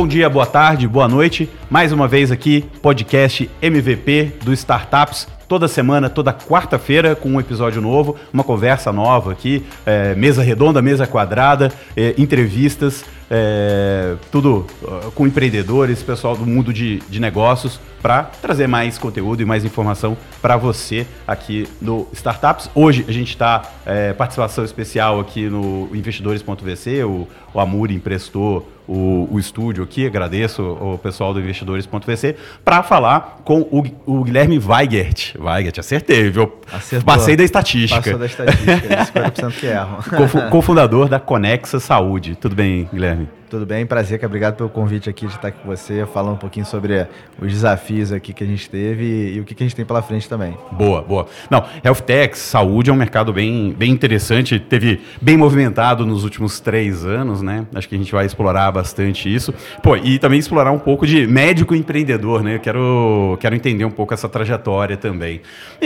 [0.00, 1.46] Bom dia, boa tarde, boa noite.
[1.68, 5.28] Mais uma vez aqui, podcast MVP do Startups.
[5.46, 10.80] Toda semana, toda quarta-feira, com um episódio novo, uma conversa nova aqui, é, mesa redonda,
[10.80, 14.66] mesa quadrada, é, entrevistas, é, tudo
[15.14, 20.16] com empreendedores, pessoal do mundo de, de negócios, para trazer mais conteúdo e mais informação
[20.40, 22.70] para você aqui no Startups.
[22.74, 29.28] Hoje a gente está é, participação especial aqui no investidores.vc, o, o Amuri emprestou o,
[29.30, 32.34] o estúdio aqui, agradeço o pessoal do investidores.vc,
[32.64, 35.36] para falar com o, o, Guilherme Weigert.
[35.38, 36.52] Weigert, acertei, viu?
[36.72, 37.06] Acertou.
[37.06, 38.02] Passei da estatística.
[38.02, 39.98] Passou da estatística, 50% que erram.
[40.50, 42.34] Cofundador da Conexa Saúde.
[42.34, 43.19] Tudo bem, Guilherme?
[43.20, 46.38] Abi Tudo bem, prazer, obrigado pelo convite aqui de estar aqui com você, falando um
[46.38, 47.08] pouquinho sobre
[47.42, 49.84] os desafios aqui que a gente teve e, e o que, que a gente tem
[49.84, 50.56] pela frente também.
[50.70, 51.26] Boa, boa.
[51.50, 56.60] Não, Health Tech, saúde é um mercado bem, bem interessante, teve bem movimentado nos últimos
[56.60, 57.66] três anos, né?
[57.74, 59.52] Acho que a gente vai explorar bastante isso.
[59.82, 62.54] Pô, e também explorar um pouco de médico empreendedor, né?
[62.54, 65.40] Eu quero, quero entender um pouco essa trajetória também.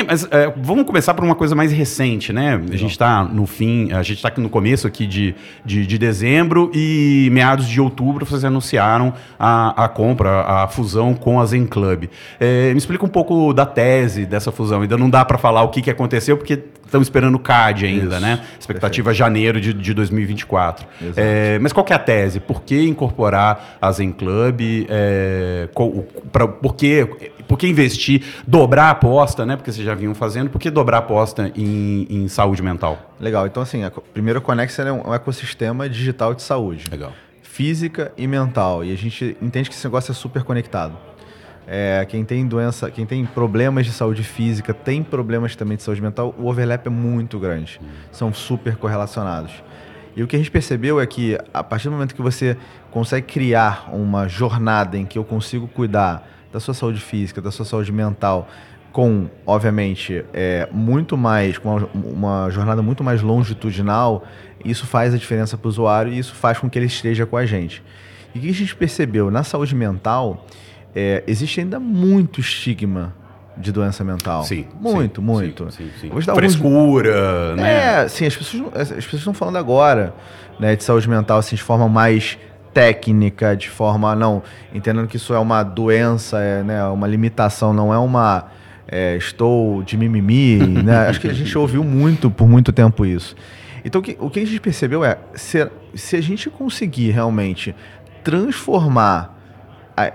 [0.07, 2.61] Mas é, vamos começar por uma coisa mais recente, né?
[2.71, 5.35] A gente está no fim, a gente está no começo aqui de,
[5.65, 11.15] de, de dezembro e meados meados de outubro, vocês anunciaram a, a compra, a fusão
[11.15, 12.05] com a Zen Club.
[12.41, 14.83] É, me explica um pouco da tese dessa fusão.
[14.83, 18.17] Ainda não dá para falar o que, que aconteceu, porque estamos esperando o CAD ainda,
[18.17, 18.45] Isso, né?
[18.59, 19.19] Expectativa perfeito.
[19.19, 20.87] janeiro de, de 2024.
[21.17, 22.41] É, mas qual que é a tese?
[22.41, 24.61] Por que incorporar a Zen Club?
[24.89, 25.69] É,
[26.33, 27.07] pra, por, que,
[27.47, 29.57] por que investir, dobrar a aposta, né?
[29.57, 33.13] Porque vocês já vinham fazendo, por que dobrar a aposta em, em saúde mental?
[33.21, 33.47] Legal.
[33.47, 36.87] Então, assim, a, primeiro a Conexa é um ecossistema digital de saúde.
[36.91, 37.13] Legal
[37.55, 38.85] física e mental.
[38.85, 40.99] E a gente entende que esse negócio é super conectado.
[41.69, 46.03] É, quem tem doença, quem tem problemas de saúde física, tem problemas também de saúde
[46.03, 47.81] mental, o overlap é muito grande.
[48.11, 49.53] São super correlacionados.
[50.17, 52.57] E o que a gente percebeu é que a partir do momento que você
[52.91, 57.65] consegue criar uma jornada em que eu consigo cuidar da sua saúde física, da sua
[57.65, 58.49] saúde mental,
[58.95, 64.23] com, obviamente, é, muito mais, com uma, uma jornada muito mais longitudinal,
[64.65, 67.37] isso faz a diferença para o usuário e isso faz com que ele esteja com
[67.37, 67.83] a gente.
[68.33, 69.33] E o que a gente percebeu?
[69.33, 70.47] Na saúde mental,
[70.95, 73.13] é, existe ainda muito estigma
[73.57, 74.45] de doença mental.
[74.45, 74.65] Sim.
[74.81, 75.71] Muito, sim, muito.
[75.73, 76.33] Sim, sim, sim.
[76.33, 77.63] Frescura, alguns...
[77.63, 78.03] né?
[78.05, 80.15] É, sim, as pessoas, as pessoas estão falando agora
[80.61, 82.39] né, de saúde mental assim, de forma mais
[82.73, 84.15] técnica, de forma.
[84.15, 84.41] Não,
[84.73, 88.55] entendendo que isso é uma doença, é né, uma limitação, não é uma.
[88.87, 91.09] É, estou de mimimi, né?
[91.09, 93.35] Acho que a gente ouviu muito por muito tempo isso.
[93.85, 97.75] Então, o que, o que a gente percebeu é, se, se a gente conseguir realmente
[98.23, 99.39] transformar,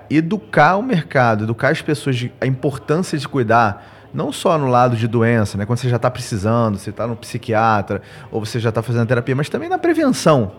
[0.10, 4.96] educar o mercado, educar as pessoas de, a importância de cuidar, não só no lado
[4.96, 5.66] de doença, né?
[5.66, 9.36] quando você já está precisando, você está no psiquiatra, ou você já está fazendo terapia,
[9.36, 10.52] mas também na prevenção.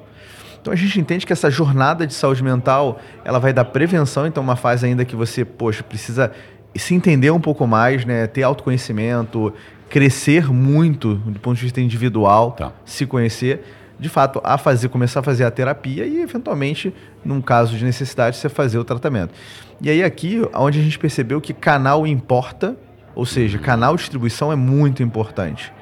[0.61, 4.43] Então a gente entende que essa jornada de saúde mental, ela vai da prevenção, então
[4.43, 6.31] uma fase ainda que você, poxa, precisa
[6.77, 8.27] se entender um pouco mais, né?
[8.27, 9.53] ter autoconhecimento,
[9.89, 12.73] crescer muito do ponto de vista individual, tá.
[12.85, 13.65] se conhecer,
[13.99, 16.95] de fato, a fazer, começar a fazer a terapia e, eventualmente,
[17.25, 19.35] num caso de necessidade, você fazer o tratamento.
[19.81, 22.77] E aí aqui, onde a gente percebeu que canal importa,
[23.15, 23.65] ou seja, uhum.
[23.65, 25.73] canal de distribuição é muito importante.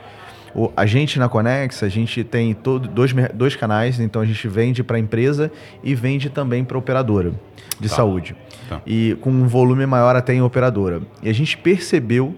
[0.54, 4.48] O, a gente na Conex, a gente tem todo, dois, dois canais, então a gente
[4.48, 5.52] vende para a empresa
[5.84, 7.32] e vende também para a operadora
[7.78, 7.96] de tá.
[7.96, 8.34] saúde.
[8.68, 8.80] Tá.
[8.86, 11.00] E com um volume maior até em operadora.
[11.22, 12.34] E a gente percebeu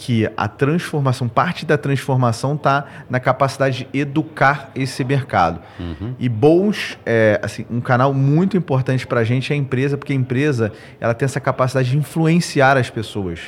[0.00, 5.60] que a transformação, parte da transformação está na capacidade de educar esse mercado.
[5.78, 6.14] Uhum.
[6.18, 10.14] E bons, é, assim, um canal muito importante para a gente é a empresa, porque
[10.14, 13.40] a empresa ela tem essa capacidade de influenciar as pessoas.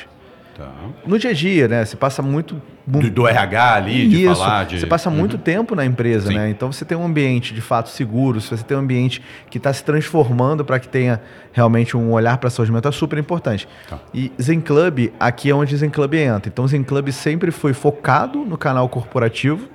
[0.57, 0.71] Tá.
[1.07, 1.85] No dia a dia, né?
[1.85, 2.61] Você passa muito.
[2.85, 4.35] Do, do RH ali, de Isso.
[4.35, 4.65] falar.
[4.65, 4.81] De...
[4.81, 5.17] Você passa uhum.
[5.17, 6.35] muito tempo na empresa, Sim.
[6.35, 6.51] né?
[6.51, 9.73] Então você tem um ambiente de fato seguro, se você tem um ambiente que está
[9.73, 11.21] se transformando para que tenha
[11.53, 13.69] realmente um olhar para a saúde mental, é super importante.
[13.89, 13.99] Tá.
[14.13, 16.49] E Zen Club, aqui é onde Zen Club entra.
[16.49, 19.69] Então Zen Club sempre foi focado no canal corporativo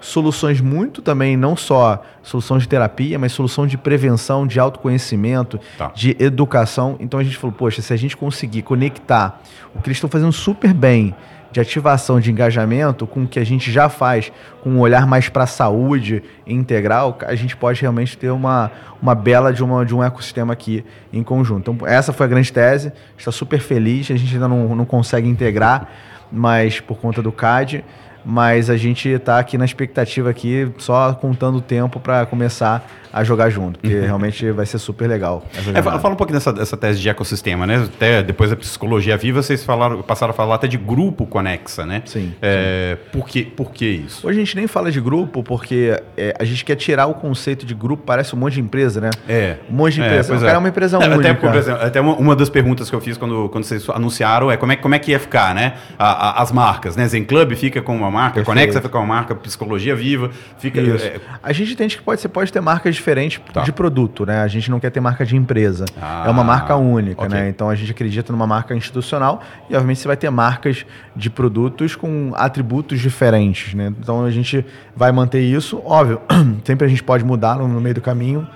[0.00, 5.92] soluções muito também, não só soluções de terapia, mas solução de prevenção, de autoconhecimento, tá.
[5.94, 6.96] de educação.
[6.98, 9.40] Então a gente falou, poxa, se a gente conseguir conectar
[9.74, 11.14] o que eles estão fazendo super bem
[11.52, 14.30] de ativação de engajamento com o que a gente já faz,
[14.62, 18.70] com um olhar mais para a saúde integral, a gente pode realmente ter uma,
[19.02, 21.72] uma bela de, uma, de um ecossistema aqui em conjunto.
[21.72, 25.28] Então, essa foi a grande tese, está super feliz, a gente ainda não, não consegue
[25.28, 25.88] integrar,
[26.30, 27.84] mas por conta do CAD,
[28.24, 33.24] mas a gente está aqui na expectativa aqui, só contando o tempo para começar a
[33.24, 34.04] jogar junto, porque uhum.
[34.04, 35.44] realmente vai ser super legal.
[35.74, 37.84] É, fala um pouquinho dessa, dessa tese de ecossistema, né?
[37.84, 42.02] Até depois da psicologia viva, vocês falaram, passaram a falar até de grupo conexa, né?
[42.04, 42.34] Sim.
[42.40, 43.18] É, sim.
[43.18, 44.26] Por, que, por que isso?
[44.26, 47.66] Hoje a gente nem fala de grupo, porque é, a gente quer tirar o conceito
[47.66, 49.10] de grupo, parece um monte de empresa, né?
[49.28, 49.56] É.
[49.68, 50.32] Um monte de é, empresa.
[50.32, 51.14] É, o cara é uma empresa única.
[51.14, 54.50] Até, por exemplo, até uma, uma, das perguntas que eu fiz quando, quando vocês anunciaram
[54.50, 55.74] é como é, como é que ia ficar, né?
[55.98, 57.06] A, a, as marcas, né?
[57.08, 58.46] Zen Club fica com uma marca, Perfeito.
[58.46, 60.80] Conexa fica com uma marca, Psicologia Viva fica...
[60.80, 63.62] É, a gente entende que pode, você pode ter marcas diferentes tá.
[63.62, 64.42] de produto, né?
[64.42, 65.86] A gente não quer ter marca de empresa.
[66.00, 67.34] Ah, é uma marca única, okay.
[67.34, 67.48] né?
[67.48, 70.84] Então a gente acredita numa marca institucional e obviamente você vai ter marcas
[71.16, 73.92] de produtos com atributos diferentes, né?
[73.98, 74.64] Então a gente
[74.94, 76.20] vai manter isso, óbvio,
[76.64, 78.46] sempre a gente pode mudar no meio do caminho,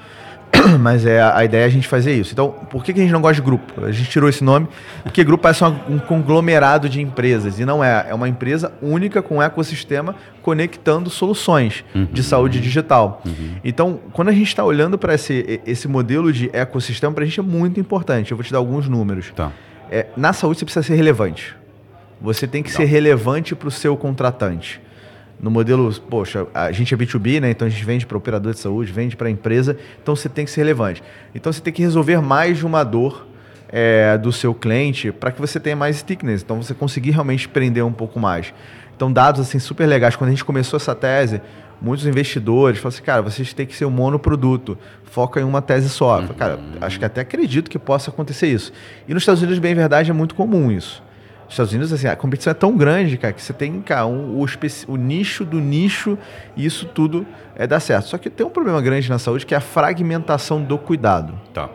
[0.80, 2.32] mas é a ideia é a gente fazer isso.
[2.32, 3.84] Então, por que, que a gente não gosta de grupo?
[3.84, 4.68] A gente tirou esse nome
[5.02, 8.06] porque grupo parece um conglomerado de empresas e não é.
[8.08, 12.06] É uma empresa única com um ecossistema conectando soluções uhum.
[12.12, 13.22] de saúde digital.
[13.24, 13.56] Uhum.
[13.64, 17.40] Então, quando a gente está olhando para esse, esse modelo de ecossistema, para a gente
[17.40, 18.30] é muito importante.
[18.30, 19.32] Eu vou te dar alguns números.
[19.34, 19.52] Tá.
[19.90, 21.54] É, na saúde você precisa ser relevante.
[22.20, 24.80] Você tem que ser relevante para o seu contratante
[25.40, 27.50] no modelo, poxa, a gente é B2B, né?
[27.50, 30.50] Então a gente vende para operador de saúde, vende para empresa, então você tem que
[30.50, 31.02] ser relevante.
[31.34, 33.26] Então você tem que resolver mais de uma dor
[33.68, 36.42] é, do seu cliente para que você tenha mais stickiness.
[36.42, 38.54] Então você conseguir realmente prender um pouco mais.
[38.96, 40.16] Então dados assim super legais.
[40.16, 41.42] Quando a gente começou essa tese,
[41.80, 45.88] muitos investidores falaram assim, cara, vocês têm que ser um monoproduto, foca em uma tese
[45.88, 46.20] só.
[46.22, 48.72] Falei, cara, acho que até acredito que possa acontecer isso.
[49.08, 51.02] E nos Estados Unidos, bem verdade, é muito comum isso.
[51.48, 54.46] Estados Unidos, assim, a competição é tão grande, cara, que você tem, cara, um, o,
[54.88, 56.18] o, nicho do nicho
[56.56, 58.08] e isso tudo é dar certo.
[58.08, 61.38] Só que tem um problema grande na saúde que é a fragmentação do cuidado.
[61.52, 61.68] Tá.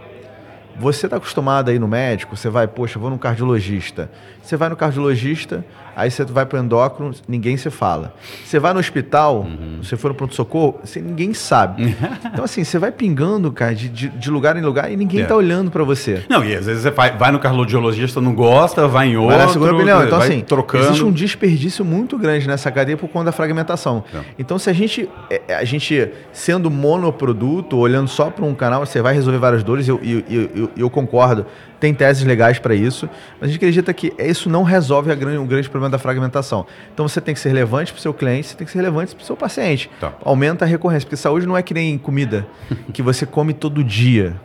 [0.80, 4.10] Você está acostumado a ir no médico, você vai, poxa, vou no cardiologista.
[4.42, 5.66] Você vai no cardiologista,
[5.96, 8.14] aí você vai para o endócrino, ninguém se fala.
[8.46, 9.80] Você vai no hospital, uhum.
[9.82, 11.96] você for no pronto-socorro, ninguém sabe.
[12.26, 15.34] então, assim, você vai pingando, cara, de, de, de lugar em lugar e ninguém está
[15.34, 15.38] é.
[15.38, 16.24] olhando para você.
[16.30, 19.36] Não, e às vezes você vai, vai no cardiologista, não gosta, vai em outro.
[19.36, 20.04] Vai na segunda opinião.
[20.04, 20.86] Então, assim, trocando.
[20.86, 24.04] existe um desperdício muito grande nessa cadeia por conta da fragmentação.
[24.14, 24.20] É.
[24.38, 29.02] Então, se a gente, é, a gente sendo monoproduto, olhando só para um canal, você
[29.02, 30.24] vai resolver várias dores, eu, eu,
[30.56, 31.46] eu, eu concordo
[31.80, 33.10] tem teses legais para isso,
[33.40, 36.66] mas a gente acredita que isso não resolve grande, o grande problema da fragmentação.
[36.94, 39.16] Então você tem que ser relevante para o seu cliente, você tem que ser relevante
[39.16, 39.90] para o seu paciente.
[40.00, 40.14] Tá.
[40.24, 42.46] Aumenta a recorrência, porque saúde não é que nem comida
[42.94, 44.36] que você come todo dia.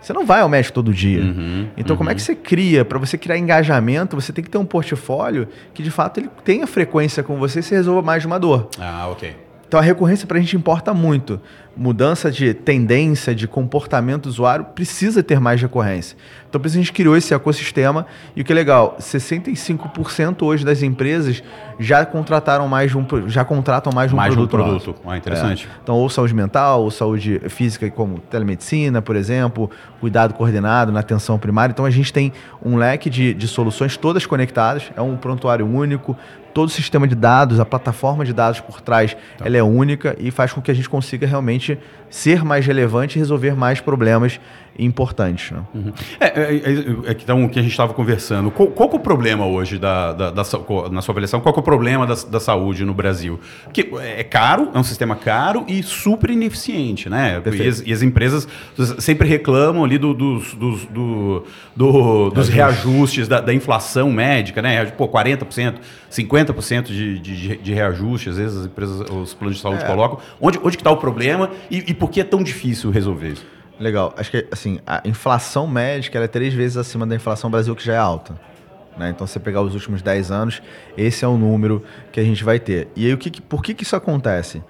[0.00, 1.22] Você não vai ao médico todo dia.
[1.22, 1.98] Uhum, então, uhum.
[1.98, 2.84] como é que você cria?
[2.84, 6.66] Para você criar engajamento, você tem que ter um portfólio que, de fato, ele tenha
[6.66, 8.68] frequência com você e se resolva mais de uma dor.
[8.78, 9.34] Ah, ok.
[9.66, 11.40] Então, a recorrência para a gente importa muito
[11.76, 16.16] mudança de tendência, de comportamento do usuário, precisa ter mais recorrência.
[16.48, 18.06] Então, por isso a gente criou esse ecossistema.
[18.36, 21.42] E o que é legal, 65% hoje das empresas
[21.78, 24.56] já contrataram mais de um, já contratam mais de um mais produto.
[24.56, 25.00] Mais um produto.
[25.06, 25.68] Ah, interessante.
[25.70, 25.76] É.
[25.82, 31.38] Então, ou saúde mental, ou saúde física, como telemedicina, por exemplo, cuidado coordenado na atenção
[31.38, 31.72] primária.
[31.72, 32.32] Então, a gente tem
[32.64, 34.90] um leque de, de soluções todas conectadas.
[34.96, 36.16] É um prontuário único,
[36.54, 39.44] todo o sistema de dados, a plataforma de dados por trás, tá.
[39.44, 41.78] ela é única e faz com que a gente consiga realmente
[42.08, 44.40] ser mais relevante e resolver mais problemas
[44.78, 45.50] importantes.
[45.50, 45.62] Né?
[45.74, 45.92] Uhum.
[46.18, 48.50] É, é, é, é, então, o que a gente estava conversando.
[48.50, 50.42] Qual, qual é o problema hoje, da, da, da,
[50.90, 53.38] na sua avaliação, qual é o problema da, da saúde no Brasil?
[53.64, 57.40] Porque é caro, é um sistema caro e super ineficiente, né?
[57.44, 58.48] E as, e as, empresas
[58.98, 64.84] sempre reclamam ali do, dos, dos, do, do, dos reajustes da, da, inflação médica, né?
[64.86, 65.74] Pô, 40%,
[66.10, 69.86] 50% de, de, de reajuste, às vezes as empresas, os planos de saúde é.
[69.86, 70.18] colocam.
[70.40, 73.53] Onde, onde que está o problema e, e por que é tão difícil resolver isso?
[73.78, 74.14] Legal.
[74.16, 77.94] Acho que assim, a inflação médica é três vezes acima da inflação Brasil, que já
[77.94, 78.34] é alta.
[78.96, 79.10] Né?
[79.10, 80.62] Então, você pegar os últimos 10 anos,
[80.96, 82.88] esse é o número que a gente vai ter.
[82.94, 84.62] E aí, o que, por que, que isso acontece?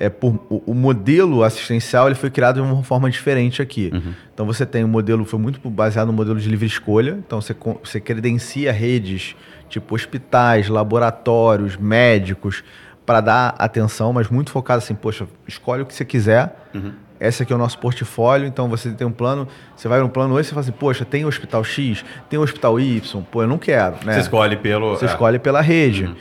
[0.00, 3.90] É por, o, o, modelo assistencial ele foi criado de uma forma diferente aqui.
[3.92, 4.14] Uhum.
[4.32, 7.18] Então, você tem um modelo, foi muito baseado no modelo de livre escolha.
[7.24, 9.34] Então, você, você credencia redes,
[9.68, 12.62] tipo hospitais, laboratórios, médicos,
[13.04, 16.54] para dar atenção, mas muito focado assim, poxa, escolhe o que você quiser.
[16.74, 20.08] Uhum esse aqui é o nosso portfólio, então você tem um plano, você vai no
[20.08, 23.42] plano hoje e fala assim, poxa, tem o hospital X, tem o hospital Y, pô,
[23.42, 23.96] eu não quero.
[24.04, 24.14] Né?
[24.14, 24.96] Você escolhe pelo.
[24.96, 25.08] Você é.
[25.08, 26.04] escolhe pela rede.
[26.04, 26.14] Uhum.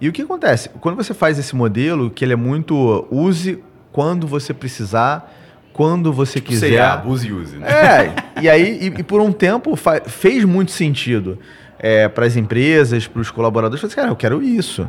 [0.00, 0.70] E o que acontece?
[0.80, 3.62] Quando você faz esse modelo, que ele é muito use
[3.92, 5.34] quando você precisar,
[5.72, 6.80] quando você tipo quiser.
[6.80, 7.68] abuse e use, né?
[7.68, 9.74] É, e aí, e, e por um tempo
[10.06, 11.38] fez muito sentido
[11.78, 14.88] é, para as empresas, para os colaboradores, falar assim, cara, eu quero isso.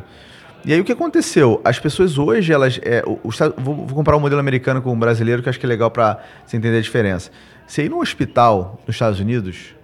[0.64, 1.60] E aí o que aconteceu?
[1.64, 2.78] As pessoas hoje, elas.
[2.82, 5.66] É, o, o, vou, vou, comparar um modelo americano com um brasileiro que acho que
[5.66, 7.30] é legal para você entender a diferença.
[7.66, 9.74] Você ir num hospital nos Estados Unidos.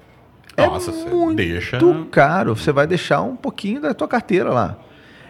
[0.57, 1.79] É Nossa, é muito deixa...
[2.11, 2.57] caro.
[2.57, 4.79] Você vai deixar um pouquinho da tua carteira lá.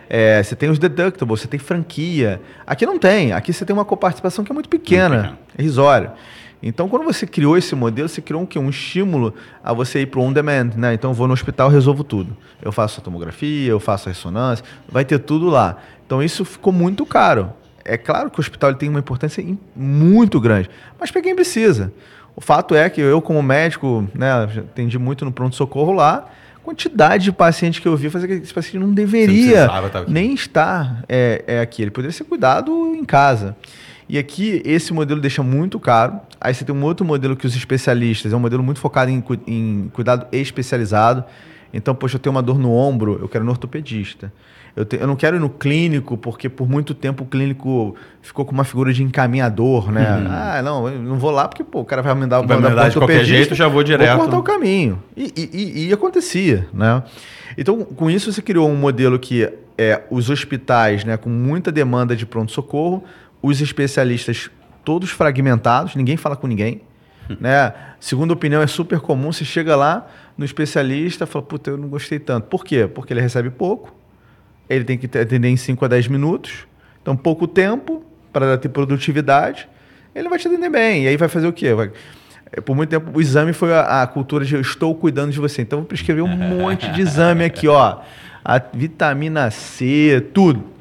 [0.08, 2.40] É, você tem os deductibles, você tem franquia.
[2.66, 3.32] Aqui não tem.
[3.32, 6.12] Aqui você tem uma coparticipação que é muito pequena, muito é irrisória.
[6.68, 8.58] Então, quando você criou esse modelo, você criou um, que?
[8.58, 9.32] um estímulo
[9.62, 10.70] a você ir para o on-demand.
[10.76, 10.94] Né?
[10.94, 12.36] Então, eu vou no hospital resolvo tudo.
[12.60, 15.76] Eu faço a tomografia, eu faço a ressonância, vai ter tudo lá.
[16.04, 17.52] Então, isso ficou muito caro.
[17.84, 19.44] É claro que o hospital tem uma importância
[19.76, 20.68] muito grande,
[20.98, 21.92] mas para quem precisa.
[22.34, 26.28] O fato é que eu, como médico, né, atendi muito no pronto-socorro lá,
[26.64, 29.68] quantidade de pacientes que eu vi fazer que esse paciente não deveria
[30.08, 31.82] nem estar é, é, aqui.
[31.82, 33.56] Ele poderia ser cuidado em casa.
[34.08, 36.20] E aqui, esse modelo deixa muito caro.
[36.40, 39.22] Aí você tem um outro modelo que os especialistas, é um modelo muito focado em,
[39.46, 41.24] em cuidado especializado.
[41.72, 44.32] Então, poxa, eu tenho uma dor no ombro, eu quero no ortopedista.
[44.76, 48.44] Eu, te, eu não quero ir no clínico, porque por muito tempo o clínico ficou
[48.44, 50.18] com uma figura de encaminhador, né?
[50.18, 50.26] Uhum.
[50.28, 52.90] Ah, não, eu não vou lá porque pô, o cara vai me dar, vai mandar
[52.90, 54.16] de qualquer jeito, já vou direto.
[54.16, 55.02] Vou cortar o caminho.
[55.16, 57.02] E, e, e, acontecia, né?
[57.56, 62.14] Então, com isso, você criou um modelo que é os hospitais, né, com muita demanda
[62.14, 63.02] de pronto-socorro,
[63.46, 64.50] os especialistas
[64.84, 66.82] todos fragmentados, ninguém fala com ninguém.
[67.30, 67.36] Hum.
[67.40, 67.72] Né?
[67.98, 71.88] Segunda opinião é super comum, você chega lá no especialista e fala, puta, eu não
[71.88, 72.46] gostei tanto.
[72.48, 72.86] Por quê?
[72.86, 73.94] Porque ele recebe pouco,
[74.68, 76.66] ele tem que atender em 5 a 10 minutos,
[77.02, 79.68] então pouco tempo para ter produtividade,
[80.14, 81.04] ele vai te atender bem.
[81.04, 81.72] E aí vai fazer o quê?
[81.74, 81.90] Vai...
[82.52, 85.40] É, por muito tempo o exame foi a, a, cultura de eu estou cuidando de
[85.40, 85.62] você.
[85.62, 88.00] Então eu vou prescrever um monte de exame aqui, ó.
[88.44, 90.75] A vitamina C, tudo.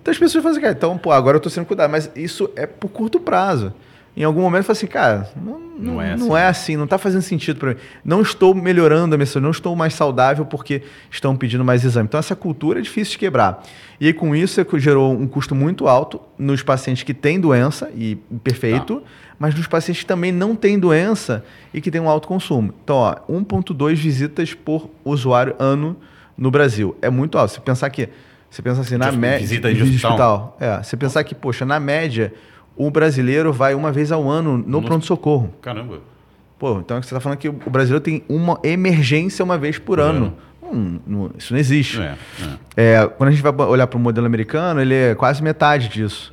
[0.00, 1.90] Então as pessoas falam assim, então, pô, agora eu estou sendo cuidado.
[1.90, 3.72] Mas isso é por curto prazo
[4.18, 6.26] em algum momento fala assim, cara, não, não, não, é, assim.
[6.26, 7.76] não é assim, não está fazendo sentido para mim.
[8.04, 12.08] Não estou melhorando a minha saúde, não estou mais saudável porque estão pedindo mais exame.
[12.08, 13.62] Então, essa cultura é difícil de quebrar.
[14.00, 17.92] E aí, com isso, é gerou um custo muito alto nos pacientes que têm doença,
[17.94, 19.06] e perfeito, tá.
[19.38, 22.74] mas nos pacientes que também não têm doença e que têm um alto consumo.
[22.82, 25.96] Então, 1,2 visitas por usuário ano
[26.36, 26.96] no Brasil.
[27.00, 27.52] É muito alto.
[27.52, 28.08] Se pensar que.
[28.50, 29.40] Você pensa assim, na média.
[29.40, 30.10] Visita de hospital.
[30.10, 30.56] hospital.
[30.60, 32.32] É, você pensar que, poxa, na média
[32.76, 34.82] o brasileiro vai uma vez ao ano no, no...
[34.82, 35.52] pronto-socorro.
[35.60, 36.00] Caramba.
[36.58, 40.00] Pô, então você está falando que o brasileiro tem uma emergência uma vez por, por
[40.00, 40.34] ano.
[40.62, 41.00] ano.
[41.08, 42.00] Hum, isso não existe.
[42.00, 42.14] É,
[42.76, 42.94] é.
[42.94, 46.32] É, quando a gente vai olhar para o modelo americano, ele é quase metade disso.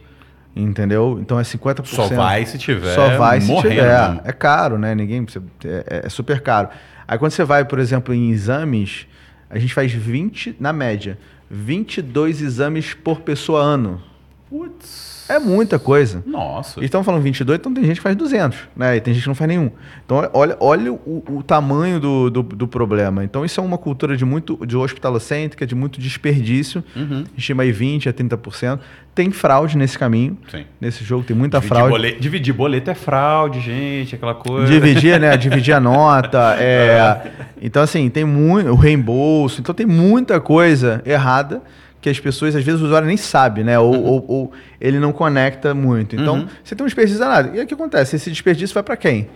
[0.55, 1.17] Entendeu?
[1.21, 1.85] Então é 50%.
[1.85, 2.93] Só vai se tiver.
[2.93, 4.21] Só vai se tiver.
[4.23, 4.95] É caro, né?
[4.95, 5.25] Ninguém.
[5.63, 6.69] É, é, super caro.
[7.07, 9.05] Aí quando você vai, por exemplo, em exames,
[9.49, 11.17] a gente faz 20, na média,
[11.55, 14.01] 22 exames por pessoa ano.
[14.49, 15.14] Putz.
[15.27, 16.23] É muita coisa.
[16.25, 16.79] Nossa.
[16.79, 18.97] E estão falando 22, então tem gente que faz 200, né?
[18.97, 19.71] E tem gente que não faz nenhum.
[20.05, 23.23] Então, olha, olha o, o tamanho do, do, do, problema.
[23.23, 26.83] Então, isso é uma cultura de muito de hospitalocêntrica, de muito desperdício.
[26.95, 27.23] Uhum.
[27.25, 28.79] A gente chama aí 20% a 30%.
[29.15, 30.37] Tem fraude nesse caminho.
[30.51, 30.65] Sim.
[30.79, 31.91] Nesse jogo tem muita dividir fraude.
[31.91, 34.71] Boleto, dividir boleto é fraude, gente, aquela coisa.
[34.71, 35.35] Dividir, né?
[35.37, 36.55] Dividir a nota.
[36.59, 37.31] É...
[37.61, 38.69] Então, assim, tem muito.
[38.69, 39.61] O reembolso.
[39.61, 41.61] Então, tem muita coisa errada
[42.05, 43.79] que as pessoas, às vezes, o usuário nem sabe, né?
[43.79, 44.03] Ou, uhum.
[44.03, 46.15] ou, ou ele não conecta muito.
[46.15, 46.47] Então, uhum.
[46.63, 47.57] você tem um desperdício danado.
[47.57, 48.15] E o que acontece?
[48.15, 49.27] Esse desperdício vai para quem?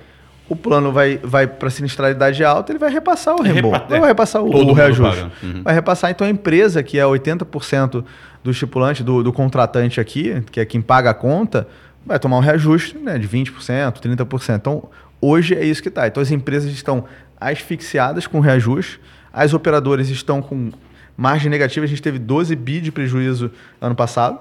[0.47, 3.81] O plano vai, vai para sinistralidade alta, ele vai repassar o reembolso.
[3.81, 5.25] Repa é, vai repassar o, o reajuste.
[5.41, 5.63] Uhum.
[5.63, 8.05] Vai repassar, então, a empresa, que é 80%
[8.43, 11.67] do estipulante, do, do contratante aqui, que é quem paga a conta,
[12.05, 14.55] vai tomar um reajuste né, de 20%, 30%.
[14.55, 14.83] Então,
[15.19, 16.07] hoje é isso que está.
[16.07, 17.05] Então, as empresas estão
[17.41, 19.01] asfixiadas com reajuste,
[19.33, 20.71] as operadoras estão com
[21.19, 24.39] Margem negativa, a gente teve 12 bi de prejuízo ano passado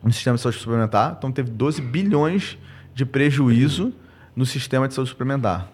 [0.00, 1.16] no sistema de saúde suplementar.
[1.18, 2.56] Então, teve 12 bilhões
[2.94, 3.92] de prejuízo
[4.36, 5.68] no sistema de saúde suplementar.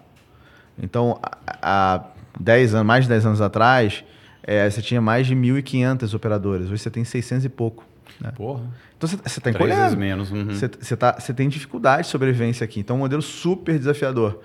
[0.81, 2.05] Então, há
[2.39, 4.03] 10 anos, mais de 10 anos atrás,
[4.41, 6.71] é, você tinha mais de 1.500 operadoras.
[6.71, 7.85] Hoje você tem 600 e pouco.
[8.19, 8.31] Né?
[8.31, 8.63] Porra.
[8.97, 9.95] Então você está encolhendo.
[9.95, 10.31] menos.
[10.31, 10.45] Uhum.
[10.45, 12.79] Você, você, tá, você tem dificuldade de sobrevivência aqui.
[12.79, 14.39] Então é um modelo super desafiador.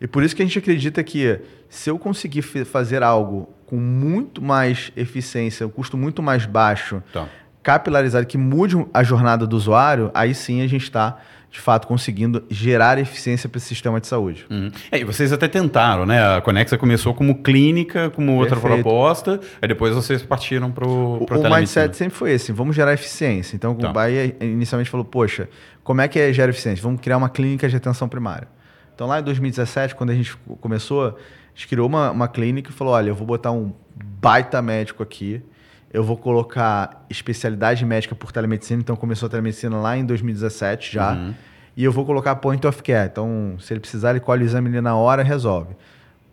[0.00, 4.40] E por isso que a gente acredita que se eu conseguir fazer algo com muito
[4.40, 7.26] mais eficiência, um custo muito mais baixo, tá.
[7.62, 11.18] capilarizado, que mude a jornada do usuário, aí sim a gente está
[11.50, 14.46] de fato conseguindo gerar eficiência para esse sistema de saúde.
[14.48, 14.70] Uhum.
[14.90, 16.36] É, e vocês até tentaram, né?
[16.36, 18.82] A Conexa começou como clínica, como outra Perfeito.
[18.82, 23.54] proposta, aí depois vocês partiram para o O mindset sempre foi esse, vamos gerar eficiência.
[23.54, 23.90] Então tá.
[23.90, 25.46] o Bahia inicialmente falou, poxa,
[25.84, 26.82] como é que é gerar eficiência?
[26.82, 28.48] Vamos criar uma clínica de atenção primária.
[28.94, 31.16] Então, lá em 2017, quando a gente começou,
[31.58, 35.42] gente criou uma, uma clínica e falou: olha, eu vou botar um baita médico aqui,
[35.92, 38.80] eu vou colocar especialidade médica por telemedicina.
[38.80, 41.14] Então, começou a telemedicina lá em 2017 já.
[41.14, 41.34] Uhum.
[41.76, 43.08] E eu vou colocar point of care.
[43.10, 45.74] Então, se ele precisar, ele colhe o exame ali na hora resolve.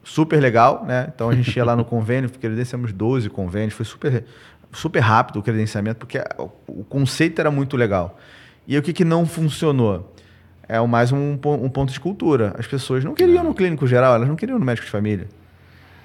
[0.03, 1.11] Super legal, né?
[1.13, 4.23] Então, a gente ia lá no convênio, credenciamos 12 convênios, foi super,
[4.71, 6.21] super rápido o credenciamento, porque
[6.67, 8.19] o conceito era muito legal.
[8.67, 10.13] E o que, que não funcionou?
[10.67, 12.53] É mais um, um ponto de cultura.
[12.57, 15.27] As pessoas não queriam no clínico geral, elas não queriam no médico de família.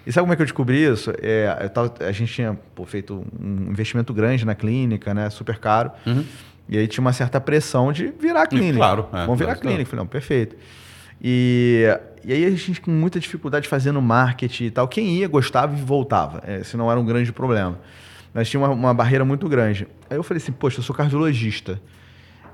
[0.06, 1.12] E sabe como é que eu descobri isso?
[1.20, 5.28] É, tava- a gente tinha pô, feito um investimento grande na clínica, né?
[5.30, 5.90] Super caro.
[6.68, 8.76] E aí tinha uma certa pressão de virar clínica.
[8.76, 9.90] claro, é, Vamos virar claro, clínica.
[9.90, 10.56] Falei, não, perfeito.
[11.22, 11.84] E,
[12.24, 14.88] e aí a gente com muita dificuldade fazendo marketing e tal.
[14.88, 16.42] Quem ia, gostava e voltava.
[16.46, 17.78] É, esse não era um grande problema.
[18.32, 19.86] Mas tinha uma, uma barreira muito grande.
[20.08, 21.80] Aí eu falei assim, poxa, eu sou cardiologista.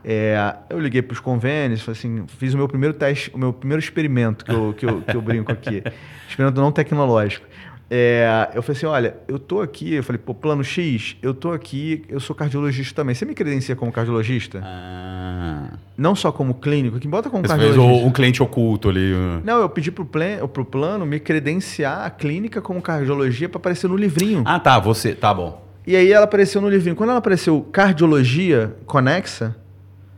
[0.08, 3.82] É, eu liguei para os convênios, assim, fiz o meu primeiro teste, o meu primeiro
[3.82, 5.82] experimento que eu, que eu, que eu brinco aqui.
[6.30, 7.44] Experimento não tecnológico.
[7.90, 11.52] É, eu falei assim, olha, eu tô aqui, eu falei, pô, plano X, eu tô
[11.52, 13.16] aqui, eu sou cardiologista também.
[13.16, 14.60] Você me credencia como cardiologista?
[14.64, 15.70] Ah.
[15.96, 18.04] Não só como clínico, que bota como Você fez cardiologista.
[18.04, 19.12] o, um cliente oculto ali.
[19.12, 19.40] uh.
[19.44, 23.88] Não, eu pedi pro, plan, pro plano me credenciar a clínica como cardiologia para aparecer
[23.88, 24.42] no livrinho.
[24.44, 25.14] Ah, tá, você.
[25.14, 25.66] Tá bom.
[25.84, 26.96] E aí ela apareceu no livrinho.
[26.96, 29.54] Quando ela apareceu Cardiologia Conexa,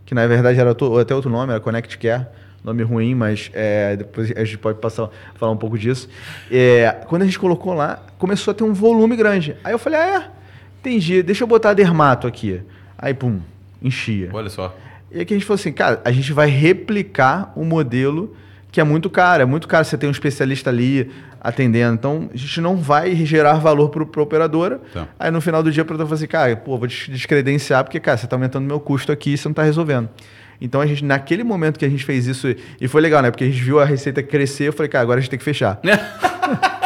[0.09, 2.25] que na verdade era to- até outro nome, era Connect Care,
[2.65, 6.09] nome ruim, mas é, depois a gente pode passar falar um pouco disso.
[6.51, 9.55] É, quando a gente colocou lá, começou a ter um volume grande.
[9.63, 10.31] Aí eu falei, ah, é,
[10.81, 12.63] entendi, deixa eu botar dermato aqui.
[12.97, 13.41] Aí, pum,
[13.83, 14.31] enchia.
[14.33, 14.75] Olha só.
[15.13, 18.35] E aí que a gente falou assim, cara, a gente vai replicar um modelo
[18.73, 19.43] que é muito caro.
[19.43, 21.11] É muito caro você ter um especialista ali
[21.41, 21.95] atendendo.
[21.95, 24.81] Então, a gente não vai gerar valor para a operadora.
[24.93, 25.07] Tá.
[25.19, 27.99] Aí no final do dia a operadora fala assim, cara, pô, vou des- descredenciar porque,
[28.01, 30.09] cara, você está aumentando meu custo aqui e você não está resolvendo.
[30.61, 33.31] Então, a gente, naquele momento que a gente fez isso, e foi legal, né?
[33.31, 35.45] Porque a gente viu a receita crescer, eu falei, cara, agora a gente tem que
[35.45, 35.79] fechar.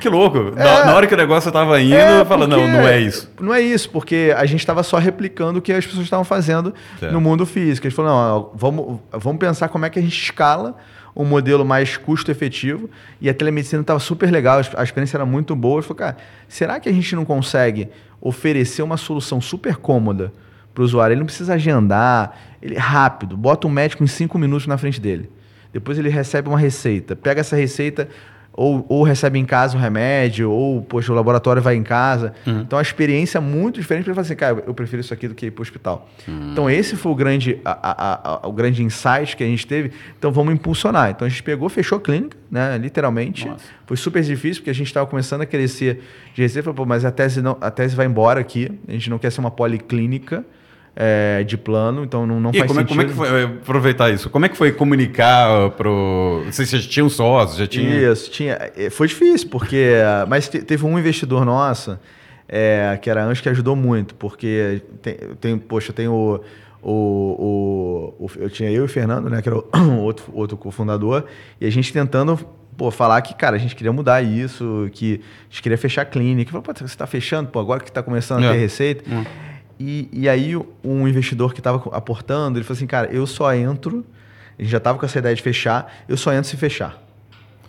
[0.00, 0.52] Que louco.
[0.56, 3.30] Na, na hora que o negócio tava indo, É, fala, não, porque- não é isso.
[3.40, 6.74] Não é isso, porque a gente estava só replicando o que as pessoas estavam fazendo
[6.98, 7.12] Certo.
[7.12, 7.86] no mundo físico.
[7.86, 10.76] A gente falou, não, vamos, vamos pensar como é que a gente escala
[11.16, 12.90] um modelo mais custo-efetivo.
[13.20, 15.80] E a telemedicina estava super legal, a experiência era muito boa.
[15.80, 17.88] Gente falou, cara, será que a gente não consegue
[18.20, 20.32] oferecer uma solução super cômoda
[20.74, 21.14] para o usuário?
[21.14, 25.00] Ele não precisa agendar, ele é rápido, bota um médico em cinco minutos na frente
[25.00, 25.30] dele.
[25.72, 28.08] Depois ele recebe uma receita, pega essa receita,
[28.56, 32.32] ou, ou recebe em casa o remédio, ou, poxa, o laboratório vai em casa.
[32.46, 35.28] Então a experiência é muito diferente para ele falar assim, cara, eu prefiro isso aqui
[35.28, 36.08] do que ir para o hospital.
[36.52, 39.92] Então esse foi o grande, a- a- a- o grande insight que a gente teve.
[40.18, 41.10] Então vamos impulsionar.
[41.10, 43.46] Então a gente pegou, fechou a clínica, né, literalmente.
[43.46, 43.64] Nossa.
[43.86, 46.02] Foi super difícil, porque a gente estava começando a crescer
[46.34, 46.64] de receita.
[46.64, 48.70] Falei, Pô, mas a tese, não, a tese vai embora aqui.
[48.88, 50.44] A gente não quer ser uma policlínica
[50.98, 52.96] é, de plano, então não, não E faz como é, sentido.
[52.96, 56.42] como é que foi, aproveitar isso, como é que foi comunicar uh, pro...
[56.46, 58.10] Não sei se já tinha um sócio, já tinha...
[58.12, 58.58] Isso, tinha.
[58.76, 59.94] eh, Foi difícil, porque.
[60.26, 61.98] Mas te- teve um investidor nosso,
[62.48, 66.40] é, que era Anjo, que ajudou muito, porque tem, tem poxa, tem o.
[66.82, 69.64] O, o, o- eu tinha eu e o Fernando, né, que era o
[70.00, 71.24] outro, outro cofundador,
[71.60, 72.38] e a gente tentando
[72.76, 76.04] pô, falar que, cara, a gente queria mudar isso, que a gente queria fechar a
[76.04, 76.50] clínica.
[76.52, 78.52] Falei, pô, você está fechando, pô, agora que está começando a É.
[78.52, 79.04] ter receita.
[79.10, 79.24] Hum.
[79.78, 84.04] E, e aí um investidor que estava aportando, ele falou assim, cara, eu só entro,
[84.58, 87.02] a gente já estava com essa ideia de fechar, eu só entro se fechar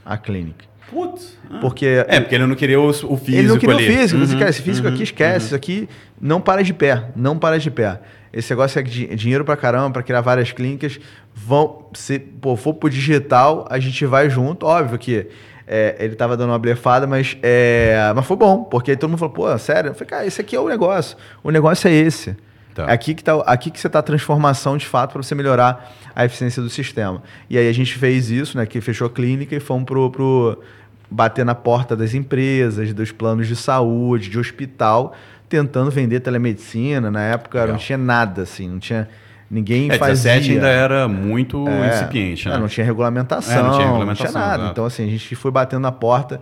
[0.05, 0.65] a clínica.
[0.89, 1.37] Putz.
[1.49, 1.57] ah.
[1.59, 3.89] Porque É, porque ele não queria o, o físico ele não queria ali.
[3.89, 4.19] o físico.
[4.21, 5.47] Uhum, Uhum, cara, esse físico uhum, aqui esquece.
[5.47, 5.89] Isso aqui
[6.19, 7.09] não para de pé.
[7.15, 7.99] Não para de pé.
[8.31, 10.99] Esse negócio é de dinheiro pra caramba, pra criar várias clínicas.
[11.35, 14.65] Vão, se pô, for pro digital, a gente vai junto.
[14.65, 15.27] Óbvio que
[15.67, 18.63] é, ele tava dando uma blefada, mas, é, mas foi bom.
[18.63, 19.89] Porque aí todo mundo falou, pô, sério?
[19.89, 21.17] Eu falei, cara, esse aqui é o negócio.
[21.43, 22.37] O negócio é esse.
[22.73, 22.85] Tá.
[22.85, 26.23] Aqui que, tá, aqui que você está a transformação de fato para você melhorar a
[26.23, 27.21] eficiência do sistema.
[27.49, 28.65] E aí a gente fez isso, né?
[28.65, 30.63] Que fechou a clínica e fomos pro, pro
[31.09, 35.15] bater na porta das empresas, dos planos de saúde, de hospital,
[35.49, 37.11] tentando vender telemedicina.
[37.11, 37.73] Na época Legal.
[37.73, 39.09] não tinha nada, assim, não tinha.
[39.49, 40.33] Ninguém É, fazia.
[40.33, 42.55] 17 ainda era muito É, incipiente, né?
[42.55, 44.55] é, não tinha regulamentação, É, não tinha não regulamentação, tinha nada.
[44.57, 44.71] exato.
[44.71, 46.41] Então, assim, a gente foi batendo na porta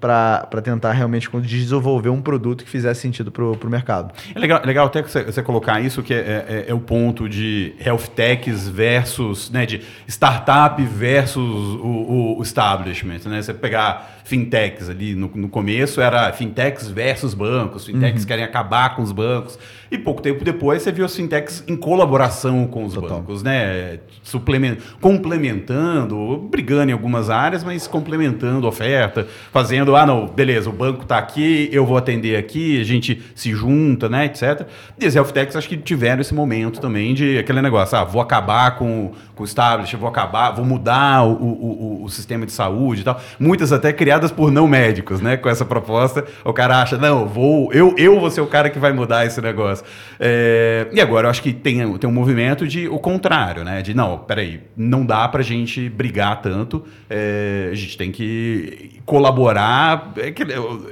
[0.00, 4.12] para tentar realmente desenvolver um produto que fizesse sentido para o mercado.
[4.34, 7.26] É legal, legal até que você, você colocar isso, que é, é- é o ponto
[7.26, 11.42] de health techs versus, né, de startup versus
[11.80, 13.40] o, o establishment, né?
[13.40, 18.28] Você pegar fintechs ali no, no começo era fintechs versus bancos, fintechs Uhum.
[18.28, 19.58] querem acabar com os bancos
[19.94, 23.18] e pouco tempo depois você viu as fintechs em colaboração com os Total.
[23.18, 23.98] bancos, né?
[24.22, 30.72] Suplement, complementando, brigando em algumas áreas, mas complementando a oferta, fazendo, ah, não, beleza, o
[30.72, 34.66] banco está aqui, eu vou atender aqui, a gente se junta, né, etc.
[35.00, 38.20] E as health techs acho que tiveram esse momento também de aquele negócio, ah, vou
[38.20, 42.52] acabar com, com o establishment, vou acabar, vou mudar o, o, o, o sistema de
[42.52, 43.20] saúde e tal.
[43.38, 46.24] Muitas até criadas por não médicos, né, com essa proposta.
[46.44, 49.40] O cara acha, não, vou, eu, eu vou ser o cara que vai mudar esse
[49.40, 49.83] negócio.
[50.18, 53.82] É, e agora eu acho que tem, tem um movimento de o contrário, né?
[53.82, 60.12] De não, peraí, não dá pra gente brigar tanto, é, a gente tem que colaborar.
[60.16, 60.32] É,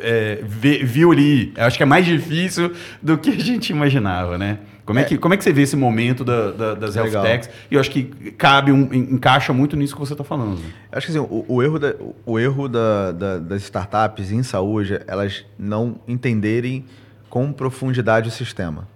[0.01, 4.59] é, viu ali, acho que é mais difícil do que a gente imaginava, né?
[4.85, 7.23] Como é, é, que, como é que você vê esse momento da, da, das health
[7.23, 7.49] techs?
[7.71, 10.61] E eu acho que cabe um, encaixa muito nisso que você está falando.
[10.91, 11.95] Acho que assim, o, o erro, da,
[12.27, 16.85] o erro da, das startups em saúde, elas não entenderem
[17.33, 18.87] com profundidade o sistema.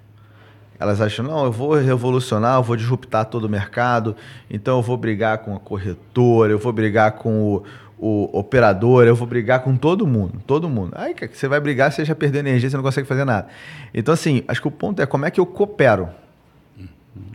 [0.79, 4.15] Elas acham, não, eu vou revolucionar, eu vou disruptar todo o mercado,
[4.51, 7.63] então eu vou brigar com a corretora, eu vou brigar com o,
[7.99, 10.93] o operador, eu vou brigar com todo mundo, todo mundo.
[10.97, 13.49] Aí que você vai brigar, você já perdeu energia, você não consegue fazer nada.
[13.95, 16.11] Então, assim, acho que o ponto é como é que eu coopero?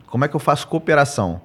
[0.05, 1.41] Como é que eu faço cooperação?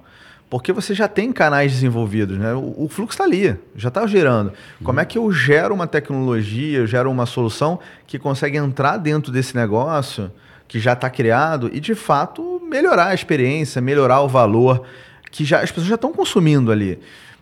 [0.49, 2.53] Porque você já tem canais desenvolvidos, né?
[2.53, 4.53] O, o fluxo está ali, já está gerando.
[4.81, 9.31] Como é que eu gero uma tecnologia, eu gero uma solução que consegue entrar dentro
[9.31, 10.31] desse negócio
[10.67, 14.83] que já está criado e, de fato, melhorar a experiência, melhorar o valor
[15.31, 16.99] que já, as pessoas já estão consumindo ali.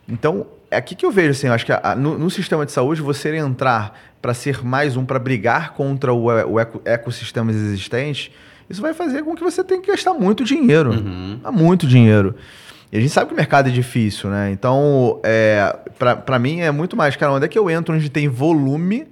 [0.08, 2.72] Então, é aqui que eu vejo, assim, eu acho que a, no, no, sistema de
[2.72, 8.32] saúde, você entrar para ser mais um, para brigar contra o, o eco, ecossistemas existentes,
[8.70, 10.92] isso vai fazer com que você tenha que gastar muito dinheiro.
[10.92, 11.40] Uhum.
[11.52, 12.36] Muito dinheiro.
[12.92, 14.52] E a gente sabe que o mercado é difícil, né?
[14.52, 15.78] Então, é,
[16.26, 19.08] para mim é muito mais, cara, onde é que eu entro onde tem volume,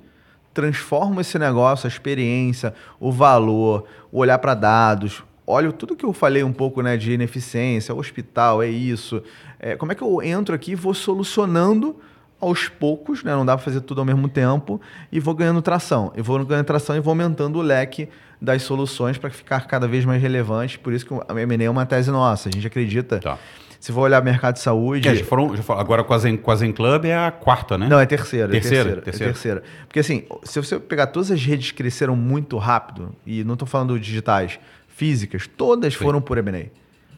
[0.54, 6.14] transformo esse negócio, a experiência, o valor, o olhar para dados, olho tudo que eu
[6.14, 9.22] falei um pouco né, de ineficiência, hospital, é isso.
[9.60, 11.96] É, como é que eu entro aqui e vou solucionando
[12.40, 13.34] aos poucos, né?
[13.34, 14.80] não dá para fazer tudo ao mesmo tempo,
[15.12, 16.12] e vou ganhando tração.
[16.16, 18.10] Eu vou ganhando tração e vou aumentando o leque
[18.42, 20.78] das soluções para ficar cada vez mais relevante.
[20.78, 22.50] Por isso que a M&A é uma tese nossa.
[22.50, 23.20] A gente acredita...
[23.20, 23.40] Tá.
[23.84, 25.10] Se for olhar mercado de saúde.
[25.10, 27.30] É, já foram, já foram, agora com a, Zen, com a Zen Club é a
[27.30, 27.90] quarta, né?
[27.90, 28.48] Não, é terceira.
[28.48, 29.30] Terceira, é terceira, terceira.
[29.30, 29.64] É terceira.
[29.86, 33.68] Porque assim, se você pegar todas as redes que cresceram muito rápido, e não estou
[33.68, 36.00] falando digitais, físicas, todas sim.
[36.00, 36.68] foram por M&A.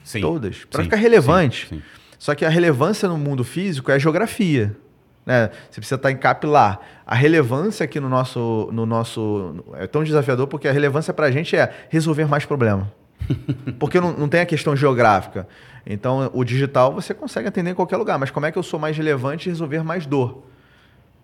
[0.04, 0.22] Sim.
[0.22, 0.66] Todas.
[0.66, 1.68] Para ficar relevante.
[1.70, 1.84] Sim, sim.
[2.18, 4.76] Só que a relevância no mundo físico é a geografia.
[5.24, 5.52] Né?
[5.70, 6.80] Você precisa estar em capilar.
[7.06, 9.64] A relevância aqui no nosso, no nosso.
[9.76, 12.92] É tão desafiador porque a relevância para a gente é resolver mais problema.
[13.80, 15.48] Porque não, não tem a questão geográfica.
[15.86, 18.80] Então, o digital você consegue atender em qualquer lugar, mas como é que eu sou
[18.80, 20.44] mais relevante e resolver mais dor?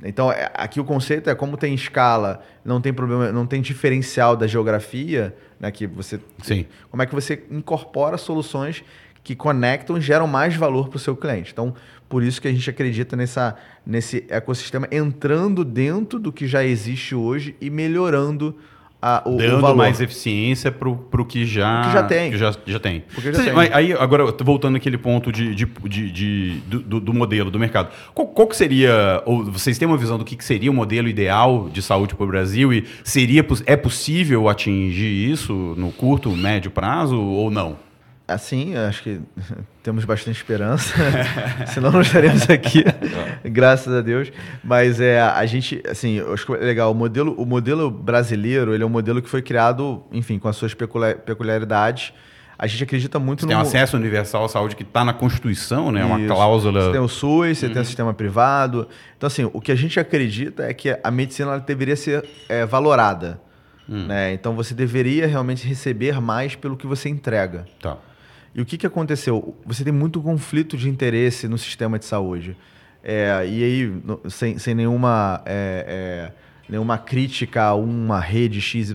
[0.04, 4.36] Então, é, aqui o conceito é como tem escala, não tem problema, não tem diferencial
[4.36, 6.66] da geografia, né, que você Sim.
[6.90, 8.84] como é que você incorpora soluções
[9.24, 11.52] que conectam e geram mais valor para o seu cliente.
[11.52, 11.76] Então,
[12.10, 17.14] por isso que a gente acredita nessa, nesse ecossistema entrando dentro do que já existe
[17.14, 18.58] hoje e melhorando
[19.02, 22.32] a, o, Dando o mais eficiência para o que já, que já tem.
[22.32, 23.04] Que já, já tem.
[23.18, 23.74] já Você, tem.
[23.74, 27.90] Aí, agora, voltando aquele ponto de, de, de, de do, do, modelo, do mercado.
[28.14, 31.08] Qual, qual, que seria, ou vocês têm uma visão do que, que seria o modelo
[31.08, 36.70] ideal de saúde para o Brasil e seria, é possível atingir isso no curto, médio
[36.70, 37.78] prazo ou não?
[38.32, 39.22] Assim, acho que
[39.84, 40.94] temos bastante esperança,
[41.68, 42.84] senão não estaremos aqui,
[43.46, 44.32] graças a Deus.
[44.64, 48.74] Mas é, a gente, assim, eu acho que é legal, o modelo, o modelo brasileiro,
[48.74, 52.14] ele é um modelo que foi criado, enfim, com as suas peculiaridades.
[52.62, 53.54] A gente acredita muito você no...
[53.54, 56.02] tem acesso universal à saúde que está na Constituição, né?
[56.02, 56.10] Isso.
[56.10, 56.82] Uma cláusula...
[56.86, 57.74] Você tem o SUS, você uhum.
[57.74, 58.88] tem o sistema privado.
[59.18, 63.42] Então, assim, o que a gente acredita é que a medicina deveria ser é, valorada.
[63.90, 64.06] Hum.
[64.06, 64.34] Né?
[64.34, 67.66] Então, você deveria realmente receber mais pelo que você entrega.
[67.82, 67.98] Tá.
[68.54, 69.56] E o que, que aconteceu?
[69.66, 72.58] Você tem muito conflito de interesse no sistema de saúde.
[73.04, 76.32] É, e aí, sem, sem nenhuma, é, é,
[76.70, 78.94] nenhuma crítica a uma rede XYZ,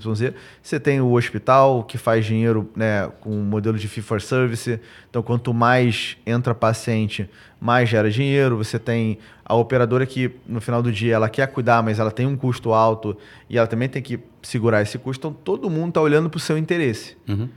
[0.63, 4.79] você tem o hospital que faz dinheiro né, com um modelo de fee for service.
[5.09, 8.59] Então, quanto mais entra paciente, mais gera dinheiro.
[8.59, 12.27] Você tem a operadora que, no final do dia, ela quer cuidar, mas ela tem
[12.27, 13.17] um custo alto
[13.49, 15.27] e ela também tem que segurar esse custo.
[15.27, 17.17] Então, todo mundo está olhando para o seu interesse.
[17.27, 17.49] Uhum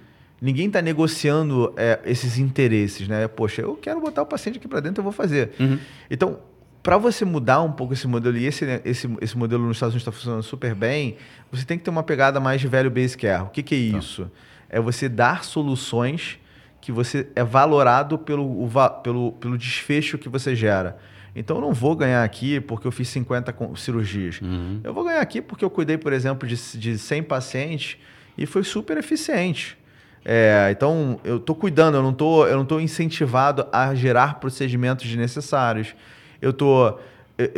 [0.41, 3.27] ninguém está negociando é, esses interesses, né?
[3.27, 5.51] Poxa, eu quero botar o paciente aqui para dentro, eu vou fazer.
[5.59, 5.77] Uhum.
[6.09, 6.39] Então,
[6.81, 10.07] para você mudar um pouco esse modelo, e esse, esse, esse modelo nos Estados Unidos
[10.07, 11.17] está funcionando super bem,
[11.51, 13.43] você tem que ter uma pegada mais de velho base care.
[13.43, 13.97] O que, que é tá.
[13.97, 14.31] isso?
[14.69, 16.39] É você dar soluções
[16.79, 18.69] que você é valorado pelo, o,
[19.03, 20.97] pelo, pelo desfecho que você gera.
[21.35, 24.41] Então, eu não vou ganhar aqui porque eu fiz 50 cirurgias.
[24.41, 24.79] Uhum.
[24.83, 27.97] Eu vou ganhar aqui porque eu cuidei, por exemplo, de, de 100 pacientes
[28.37, 29.77] e foi super eficiente.
[30.23, 35.05] É, então, eu estou cuidando, eu não tô, eu não estou incentivado a gerar procedimentos
[35.05, 35.95] desnecessários.
[36.41, 36.99] Eu estou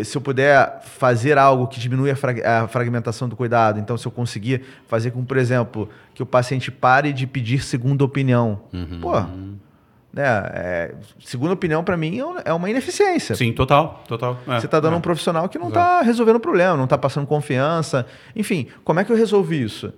[0.04, 4.06] se eu puder fazer algo que diminui a, frag a, fragmentação do cuidado, então se
[4.06, 9.00] eu conseguir fazer com, por exemplo, que o paciente pare de pedir segunda opinião, uhum.
[9.02, 9.20] pô,
[10.14, 13.34] né, é, segunda opinião para mim é, é uma ineficiência.
[13.36, 14.38] Sim, total, total.
[14.48, 14.98] É, Você está dando é.
[14.98, 19.04] um profissional que não está resolvendo o problema, não está passando confiança, enfim, como é
[19.04, 19.92] que eu resolvi isso?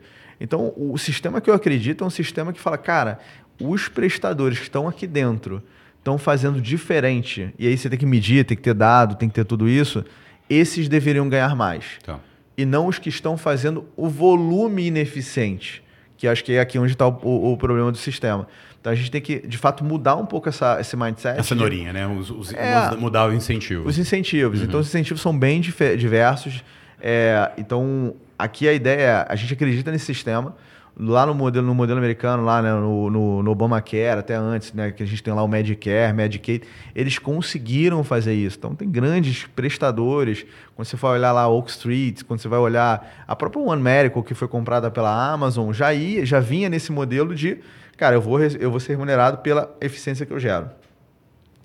[0.43, 3.17] Então, o sistema que eu acredito é um sistema que fala, cara,
[3.57, 5.63] os prestadores que estão aqui dentro
[5.97, 9.35] estão fazendo diferente, e aí você tem que medir, tem que ter dado, tem que
[9.35, 10.03] ter tudo isso,
[10.49, 11.85] esses deveriam ganhar mais.
[12.05, 12.19] Tá.
[12.57, 15.81] E não os que estão fazendo o volume ineficiente,
[16.17, 18.45] que acho que é aqui onde está o, o, o problema do sistema.
[18.81, 21.39] Então a gente tem que, de fato, mudar um pouco essa, esse mindset.
[21.39, 22.05] A cenourinha, né?
[22.05, 22.93] Os, os, É.
[22.97, 23.87] mudar o incentivo.
[23.87, 24.61] Os incentivos.
[24.61, 26.61] Então, os incentivos são bem diversos.
[26.99, 30.55] É, então, aqui a ideia é, a gente acredita nesse sistema.
[30.95, 34.91] Lá no modelo, no modelo americano, lá né, no, no, no Obamacare, até antes, né,
[34.91, 36.61] que a gente tem lá o Medicare, Medicaid,
[36.93, 38.57] eles conseguiram fazer isso.
[38.59, 40.45] Então, tem grandes prestadores.
[40.75, 44.21] Quando você vai olhar lá Oak Street, quando você vai olhar a própria One Medical,
[44.21, 47.57] que foi comprada pela Amazon, já, ia, já vinha nesse modelo de,
[47.97, 50.69] cara, eu vou, eu vou ser remunerado pela eficiência que eu gero.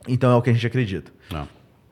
[0.09, 1.13] Então, é o que a gente acredita.
[1.31, 1.47] Não.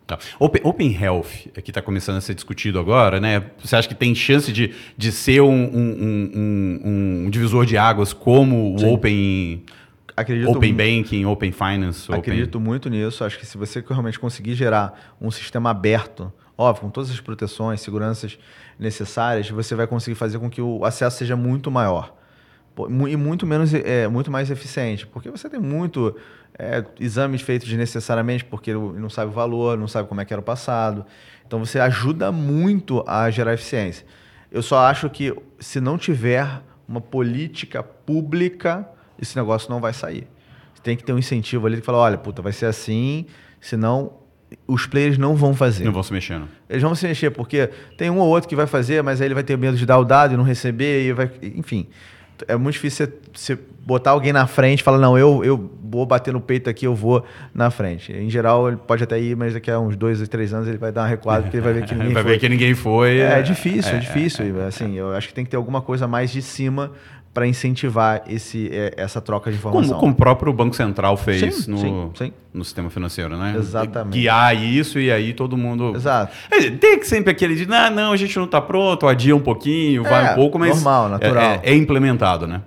[0.07, 0.19] Tá.
[0.39, 3.43] Open, Open Health, é que está começando a ser discutido agora, né?
[3.63, 8.13] Você acha que tem chance de, de ser um, um, um- um divisor de águas
[8.13, 9.65] como o Open,
[10.17, 12.05] Acredito open Banking, Open Finance?
[12.11, 12.21] Open...
[12.21, 13.23] Acredito muito nisso.
[13.25, 17.81] Acho que se você realmente conseguir gerar um sistema aberto, óbvio, com todas as proteções,
[17.81, 18.39] seguranças
[18.79, 22.15] necessárias, você vai conseguir fazer com que o acesso seja muito maior.
[23.09, 25.07] E muito menos é, muito mais eficiente.
[25.07, 26.15] Porque você tem muito
[26.59, 30.41] é, exames feitos desnecessariamente, porque não sabe o valor, não sabe como é que era
[30.41, 31.05] o passado.
[31.47, 34.07] Então você ajuda muito a gerar eficiência.
[34.51, 38.89] Eu só acho que se não tiver uma política pública,
[39.21, 40.27] esse negócio não vai sair.
[40.83, 43.27] Tem que ter um incentivo ali que fala, olha, puta, vai ser assim,
[43.61, 44.13] senão
[44.67, 45.85] os players não vão fazer.
[45.85, 46.49] Não vão se mexendo.
[46.69, 49.35] Eles vão se mexer, porque tem um ou outro que vai fazer, mas aí ele
[49.35, 51.31] vai ter medo de dar o dado e não receber, e vai.
[51.43, 51.89] Enfim.
[52.47, 56.33] É muito difícil você, botar alguém na frente e falar, não, eu, eu vou bater
[56.33, 58.13] no peito aqui, eu vou na frente.
[58.13, 60.79] Em geral, ele pode até ir, mas daqui a uns dois ou três anos ele
[60.79, 62.33] vai dar uma recuada, porque ele vai ver que ninguém vai foi.
[62.33, 63.19] ver que ninguém foi.
[63.19, 64.61] É, difícil, é, difícil.
[64.67, 66.93] Assim, eu acho que tem que ter alguma coisa mais de cima
[67.37, 69.89] para incentivar esse, é, essa troca de informação.
[69.91, 72.33] Como, como o próprio Banco Central fez Sim, no, sim, sim.
[72.55, 73.55] no sistema financeiro, né?
[73.59, 74.15] Exatamente.
[74.15, 75.93] Guiar isso e aí todo mundo.
[75.95, 76.33] Exato.
[76.51, 79.41] É, Tem que sempre aquele de, não, não, a gente não está pronto, adia um
[79.41, 80.77] pouquinho, vai É, um pouco, mas.
[80.77, 81.61] normal, é- natural.
[81.63, 82.63] É, é implementado, né?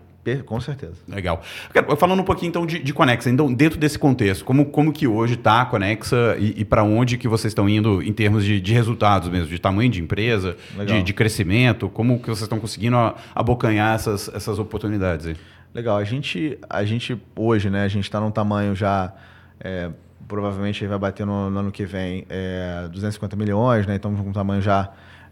[0.46, 0.94] Com certeza.
[1.08, 1.42] Legal.
[1.74, 5.08] Cara, Falando um pouquinho então de, de Conexa, então dentro desse contexto, como, como que
[5.08, 8.60] hoje está a Conexa e, e para onde que vocês estão indo em termos de,
[8.60, 10.56] de resultados mesmo, de tamanho de empresa,
[10.86, 12.96] de, de crescimento, como que vocês estão conseguindo
[13.34, 15.36] abocanhar essas, essas oportunidades aí?
[15.74, 15.98] Legal.
[15.98, 19.14] A gente, a gente hoje, né, a gente está num tamanho já,
[19.60, 19.90] é,
[20.28, 23.96] provavelmente vai bater no, no ano que vem é, 250 milhões, né?
[23.96, 24.92] Então com um tamanho já,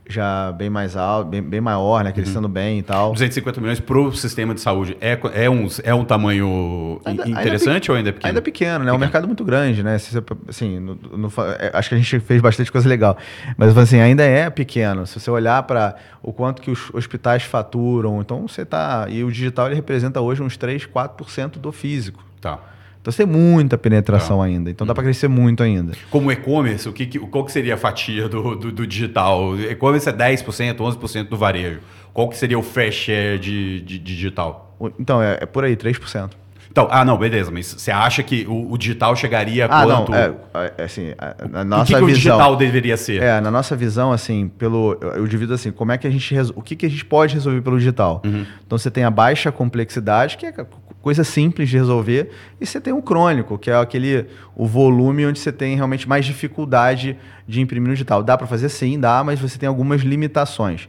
[0.09, 2.11] já bem mais alto, bem, bem maior, né?
[2.11, 3.11] Crescendo bem e tal.
[3.13, 7.25] 250 milhões para o sistema de saúde é, é, um, é um tamanho Ainda- in-
[7.27, 8.29] ainda interessante pe- ou ainda é pequeno?
[8.29, 8.91] Ainda pequeno, né?
[8.91, 9.97] É um mercado muito grande, né?
[9.97, 11.27] Se você, assim, no- no
[11.59, 13.17] é, acho que a gente fez bastante coisa legal.
[13.57, 15.05] Mas assim, ainda é pequeno.
[15.05, 19.07] Se você olhar para o quanto que os hospitais faturam, então você tá.
[19.09, 22.23] E o digital ele representa hoje uns 3, 4% do físico.
[22.39, 22.59] Tá.
[23.07, 24.43] Então você tem muita penetração Tá.
[24.43, 24.69] ainda.
[24.69, 25.93] Então dá para crescer muito ainda.
[26.11, 29.57] Como e-commerce, o que, que- qual que seria a fatia do, do, do digital?
[29.57, 31.79] E-commerce é 10%, 11% do varejo.
[32.13, 34.75] Qual que seria o fair share de, de- de digital?
[34.99, 36.31] Então, é, é por aí, 3%.
[36.77, 40.11] Então, ah, não, beleza, mas você acha que o, o digital chegaria Ah, quanto?
[40.11, 40.15] não.
[40.19, 40.33] É,
[40.77, 42.19] é, assim, a- na o nossa que, que o visão.
[42.37, 43.19] digital deveria ser?
[43.23, 44.95] É, na nossa visão, assim, pelo.
[45.15, 47.61] Eu divido assim, como é que a gente O que, que a gente pode resolver
[47.61, 48.21] pelo digital?
[48.23, 48.45] Uhum.
[48.63, 50.53] Então você tem a baixa complexidade, que é
[51.01, 52.29] coisa simples de resolver,
[52.61, 56.25] e você tem o crônico, que é aquele o volume onde você tem realmente mais
[56.25, 58.21] dificuldade de imprimir no digital.
[58.21, 60.87] Dá para fazer sim, dá, mas você tem algumas limitações.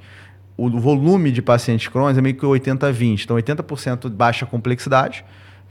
[0.55, 3.25] O volume de pacientes crônicos é meio que 80-20.
[3.25, 5.25] Então, 80% baixa complexidade,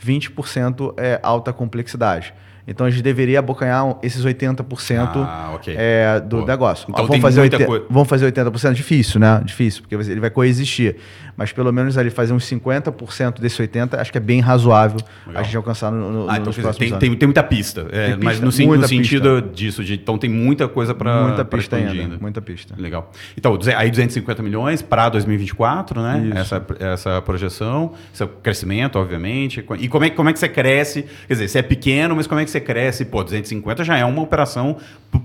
[0.04, 2.34] 20% é alta complexidade.
[2.70, 5.74] Então, a gente deveria abocanhar esses 80% Ah, ok.
[5.78, 6.86] é, do Pô, negócio.
[6.90, 7.86] então vamos, fazer muita 80, coisa.
[7.90, 8.74] vamos fazer 80%?
[8.74, 9.42] Difícil, né?
[9.46, 10.98] Difícil, porque ele vai coexistir.
[11.38, 15.42] Mas pelo menos ali fazer uns 50% desse 80%, acho que é bem razoável Legal.
[15.42, 17.86] a gente alcançar no, no, Ah, então nos tem, tem, tem muita pista.
[17.92, 21.46] É, Tem mas pista, no, no sentido disso, de, então tem muita coisa para muita
[21.46, 22.74] pista expandir ainda, muita pista.
[22.76, 23.12] Legal.
[23.38, 26.26] Então, aí 250 milhões para 2024, né?
[26.28, 26.38] Isso.
[26.38, 29.64] Essa, essa projeção, seu crescimento, obviamente.
[29.80, 31.06] E como é, como é que você cresce?
[31.28, 33.06] Quer dizer, você é pequeno, mas como é que você cresce?
[33.06, 34.78] Pô, 250 já é uma operação,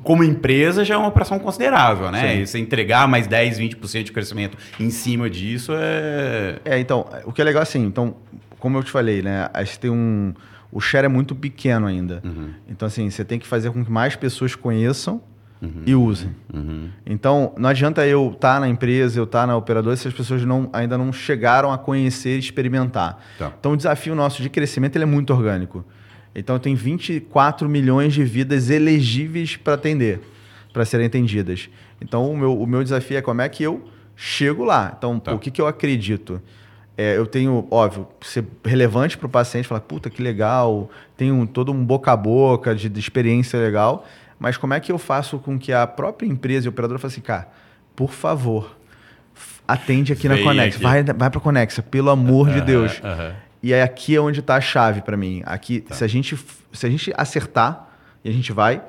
[0.02, 2.34] como empresa, já é uma operação considerável, né?
[2.34, 2.42] Sim.
[2.42, 6.01] E você entregar mais 10, 20% de crescimento em cima disso é.
[6.64, 8.16] É, então, o que é legal assim, então,
[8.58, 9.48] como eu te falei, né?
[9.52, 10.34] A gente tem um.
[10.70, 12.22] O share é muito pequeno ainda.
[12.24, 12.50] Uhum.
[12.68, 15.20] Então, assim, você tem que fazer com que mais pessoas conheçam
[15.86, 16.34] e usem.
[16.52, 16.88] Uhum.
[17.06, 20.68] Então, não adianta eu estar na empresa, eu estar na operadora, se as pessoas não,
[20.72, 23.22] ainda não chegaram a conhecer e experimentar.
[23.38, 23.52] Tá.
[23.58, 25.84] Então, o desafio nosso de crescimento ele é muito orgânico.
[26.34, 30.20] Então, tem 24 milhões de vidas elegíveis para atender,
[30.72, 31.68] para serem atendidas.
[32.00, 33.84] Então, o meu, o meu desafio é como é que eu
[34.16, 34.94] chego lá.
[34.96, 35.30] Então, Tá.
[35.30, 36.40] pô, o que, que eu acredito?
[36.96, 41.46] é, eu tenho, óbvio, ser relevante para o paciente, falar, puta, que legal, tem um,
[41.46, 44.06] todo um boca a boca de, de, experiência legal,
[44.38, 47.20] mas como é que eu faço com que a própria empresa e operadora fale assim,
[47.20, 47.48] cara,
[47.96, 48.76] por favor,
[49.66, 50.82] atende aqui Vem na Conexa, aqui.
[50.82, 53.00] vai, vai para a Conexa, pelo amor de Deus.
[53.62, 55.40] E aí aqui é onde está a chave para mim.
[55.46, 55.94] Aqui, tá.
[55.94, 56.36] se, a gente,
[56.72, 57.88] se a gente acertar,
[58.24, 58.82] e a gente vai,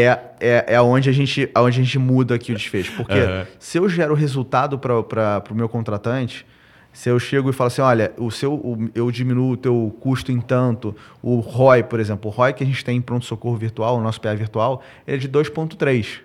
[0.00, 2.92] é, é, é onde, a gente, onde a gente muda aqui o desfecho.
[2.96, 3.14] Porque
[3.58, 6.46] se eu gero resultado para o meu contratante
[6.92, 10.30] se eu chego e falo assim, olha, o seu, o, eu diminuo o teu custo
[10.30, 13.96] em tanto, o ROI, por exemplo, o ROI que a gente tem em pronto-socorro virtual,
[13.96, 16.20] o nosso PA virtual, é de 2,3.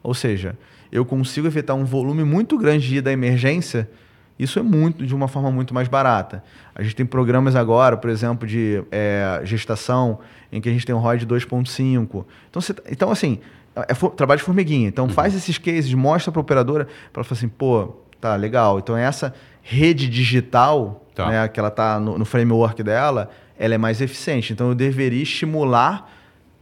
[0.00, 0.56] Ou seja,
[0.92, 3.90] eu consigo evitar um volume muito grande de ida à emergência,
[4.38, 6.42] isso é muito de uma forma muito mais barata.
[6.74, 10.20] A gente tem programas agora, por exemplo, de é, gestação,
[10.52, 12.24] em que a gente tem um ROI de 2,5.
[12.50, 13.40] Então, então, assim,
[13.88, 14.86] é for, trabalho de formiguinha.
[14.86, 15.10] Então, uhum.
[15.10, 18.78] faz esses cases, mostra para a operadora, para ela falar assim, pô, tá legal.
[18.78, 21.28] Então, essa rede digital, tá.
[21.28, 24.52] né, que ela está no, no, framework dela, ela é mais eficiente.
[24.52, 26.10] Então eu deveria estimular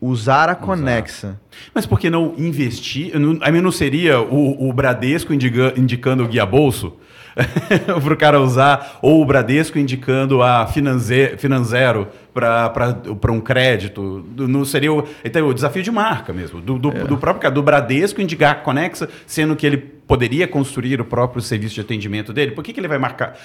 [0.00, 1.40] usar a Conexa.
[1.74, 3.12] Mas por que não investir?
[3.40, 6.94] A mim não seria o, o Bradesco indica, indicando o guia bolso?
[8.02, 14.24] para o cara usar, ou o Bradesco indicando a Finanzero para um crédito.
[14.36, 17.04] Não seria o, então, o desafio de marca mesmo, do, do, é.
[17.04, 21.76] do próprio do Bradesco indicar a Conexa, sendo que ele poderia construir o próprio serviço
[21.76, 22.52] de atendimento dele.
[22.52, 23.36] Por que, que ele vai marcar,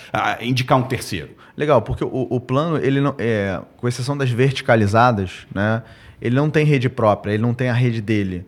[0.41, 1.29] indicar um terceiro?
[1.55, 5.83] Legal, porque o, o plano, ele não, é, com exceção das verticalizadas, né,
[6.21, 8.45] ele não tem rede própria, ele não tem a rede dele.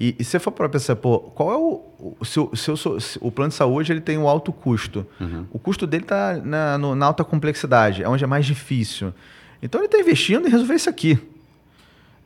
[0.00, 2.16] E, e se for para pensar, pô, qual é o.
[2.18, 4.50] o se, eu, se, eu sou, se o plano de saúde ele tem um alto
[4.50, 5.06] custo.
[5.20, 5.44] Uhum.
[5.52, 9.12] O custo dele está na, na, alta complexidade, é onde é mais difícil.
[9.62, 11.18] Então ele está investindo em resolver isso aqui.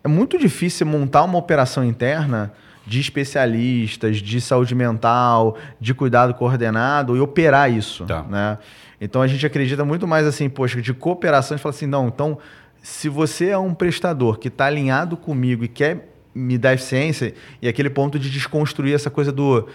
[0.05, 2.53] É muito difícil montar uma operação interna
[2.87, 8.05] de especialistas, de saúde mental, de cuidado coordenado e operar isso.
[8.05, 8.23] Tá.
[8.23, 8.59] Né?
[9.01, 12.07] Então a gente acredita muito mais assim, poxa, de cooperação, a gente fala assim, não,
[12.07, 12.39] então
[12.81, 17.69] se você é um prestador que está alinhado comigo e quer me dá eficiência e
[17.69, 19.69] aquele ponto de desconstruir essa coisa do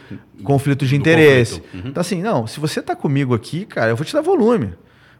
[0.43, 1.61] conflito de do interesse.
[1.61, 1.83] Conflito.
[1.83, 1.89] Uhum.
[1.91, 4.73] Então, assim, não, se você está comigo aqui, cara, eu vou te dar volume.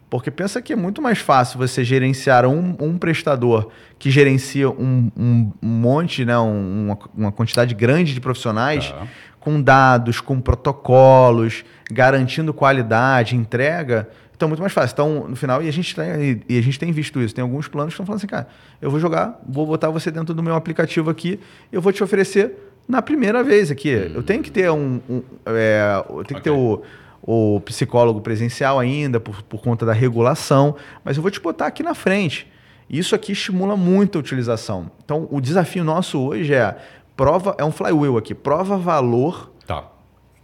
[0.09, 5.11] Porque pensa que é muito mais fácil você gerenciar um, um prestador que gerencia um,
[5.15, 9.07] um, um monte, né, uma, uma, quantidade grande de profissionais, tá.
[9.39, 14.93] com dados, com protocolos, garantindo qualidade, entrega, então, muito mais fácil.
[14.93, 17.35] Então, no final, e a gente tem, e a gente tem visto isso.
[17.35, 18.47] Tem alguns planos que estão falando assim, cara,
[18.81, 21.41] eu vou jogar, vou botar você dentro do meu aplicativo aqui,
[21.73, 22.55] eu vou te oferecer
[22.87, 23.93] na primeira vez aqui.
[23.93, 24.11] Hum.
[24.15, 25.01] Eu tenho que ter um.
[25.09, 26.35] um é, eu tenho okay.
[26.37, 26.81] que ter o,
[27.21, 30.73] o psicólogo presencial ainda, por, por conta da regulação,
[31.03, 32.49] mas eu vou te botar aqui na frente.
[32.89, 34.89] Isso aqui estimula muito a utilização.
[35.03, 36.77] Então, o desafio nosso hoje é
[37.17, 39.83] prova, é um flywheel aqui, prova valor tá.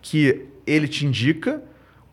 [0.02, 1.64] que ele te indica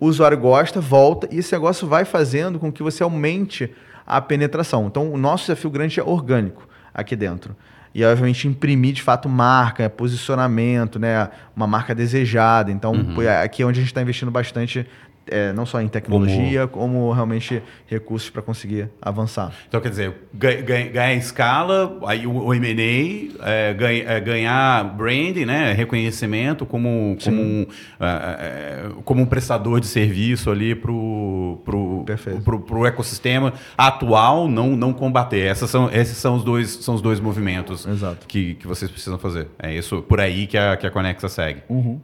[0.03, 3.73] o usuário gosta, volta, e esse negócio vai fazendo com que você aumente
[4.05, 4.89] a penetração.
[4.89, 7.55] Então, o nosso desafio grande é orgânico aqui dentro.
[7.95, 11.31] E, obviamente, imprimir, de fato, marca, posicionamento, né?
[11.55, 12.73] uma marca desejada.
[12.73, 13.15] Então, uhum.
[13.45, 14.85] aqui é onde a gente está investindo bastante
[15.27, 19.53] é, não só em tecnologia, como, como realmente recursos para conseguir avançar.
[19.69, 25.73] Então, quer dizer, ganhar, ganhar escala, aí o, M&A, é, ganha, é, ganhar branding, né,
[25.73, 27.67] reconhecimento como, como, um,
[28.01, 32.05] é, é, como um prestador de serviço ali para o
[32.87, 35.47] ecossistema atual, não, não combater.
[35.47, 38.27] Essas são, esses são os dois, são os dois movimentos Exato.
[38.27, 39.49] Que, que vocês precisam fazer.
[39.59, 41.63] É isso por aí que a, que a Conexa segue.
[41.69, 42.01] Uhum.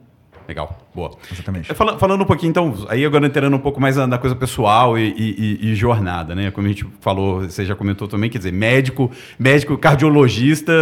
[0.48, 1.10] Legal, boa.
[1.30, 1.74] Exatamente.
[1.74, 5.12] Falando, falando um pouquinho, então, aí agora entrando um pouco mais na, coisa pessoal e,
[5.14, 6.50] e, e, jornada, né?
[6.50, 10.72] Como a gente falou, você já comentou também, quer dizer, médico, médico cardiologista,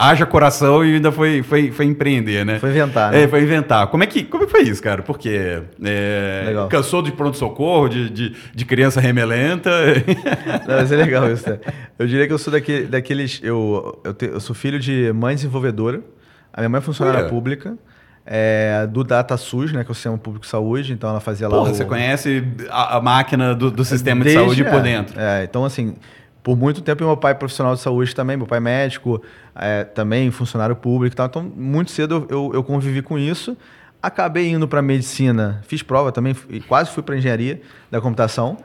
[0.00, 2.58] haja coração e ainda foi, foi, foi empreender, né?
[2.58, 3.22] Foi inventar, né?
[3.22, 3.86] É, foi inventar.
[3.86, 5.00] Como é que, como é que foi isso, cara?
[5.00, 9.70] Porque é, cansou de pronto-socorro, de, de, de, criança remelenta?
[10.66, 11.60] Não, mas é legal isso, né?
[11.96, 13.40] Eu diria que eu sou daquele, daqueles...
[13.40, 16.02] Eu, eu, te, eu sou filho de mãe desenvolvedora,
[16.52, 17.78] a minha mãe é funcionária pública,
[18.26, 21.68] é, do DataSUS, né, que é o Sistema Público de Saúde, então ela fazia Porra,
[21.68, 21.74] lá.
[21.74, 25.20] Você conhece a, a máquina do, do sistema Desde, de saúde é, por dentro.
[25.20, 25.94] É, então assim,
[26.42, 29.22] por muito tempo meu pai é profissional de saúde também, meu pai é médico,
[29.54, 33.56] é, também funcionário público e tal, então muito cedo eu, eu convivi com isso.
[34.02, 36.36] Acabei indo para medicina, fiz prova também,
[36.68, 38.58] quase fui para engenharia da computação.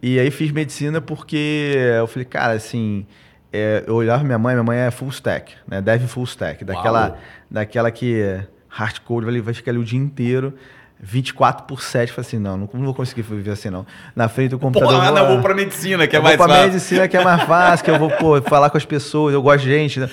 [0.00, 3.04] E aí fiz medicina porque eu falei, cara, assim,
[3.52, 5.82] é, eu olhava minha mãe, minha mãe é full stack, né?
[5.82, 7.18] Dev full stack, daquela,
[7.50, 10.54] daquela que hardcore, vai, vai ficar ali o dia inteiro.
[10.98, 12.10] 24 por 7.
[12.12, 13.86] Falei assim, não, não, vou conseguir viver assim, não.
[14.14, 14.94] Na frente do computador.
[14.94, 16.48] Porra, vou, não, vou pra medicina, que é mais fácil.
[16.48, 19.34] Vou pra medicina, que é mais fácil, que eu vou pô, falar com as pessoas,
[19.34, 20.00] eu gosto de gente.
[20.00, 20.08] Né?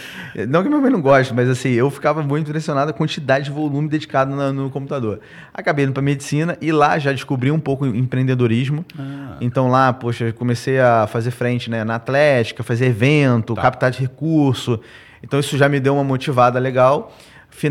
[0.48, 3.52] Não que minha mãe não goste, mas assim, eu ficava muito impressionado a quantidade de
[3.52, 5.22] volume dedicado no, no computador.
[5.54, 8.86] Acabei indo pra medicina e lá já descobri um pouco empreendedorismo.
[9.00, 9.38] Ah.
[9.40, 13.62] Então lá, poxa, comecei a fazer frente né, na atlética, fazer evento, tá.
[13.62, 14.80] captar de recurso.
[15.24, 17.14] Então isso já me deu uma motivada legal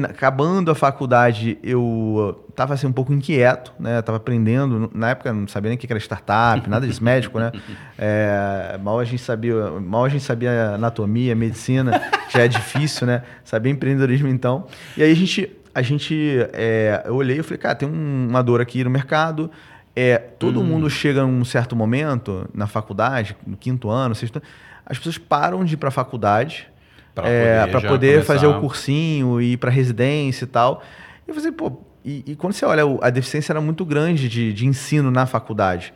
[0.09, 3.99] acabando a faculdade, eu estava assim, um pouco inquieto, né?
[3.99, 4.91] Estava aprendendo.
[4.95, 7.53] Na época, não sabia nem o que era startup, nada disso, médico, né?
[8.05, 13.23] É, mal, a gente sabia, mal a gente sabia anatomia, medicina, já é difícil, né?
[13.45, 14.67] Sabia empreendedorismo, então.
[14.97, 18.61] E aí a gente, a gente é, eu olhei e falei, cara, tem uma dor
[18.61, 19.51] aqui no mercado.
[19.95, 20.65] É, todo hum.
[20.65, 24.47] mundo chega num certo momento, na faculdade, no quinto ano, sexto ano,
[24.85, 26.72] as pessoas param de ir para a faculdade
[27.15, 30.83] para é, poder, poder fazer o cursinho e ir para residência e tal.
[31.27, 31.73] E eu falei, pô,
[32.05, 35.95] e, e, quando você olha, a deficiência era muito grande de, de ensino na faculdade.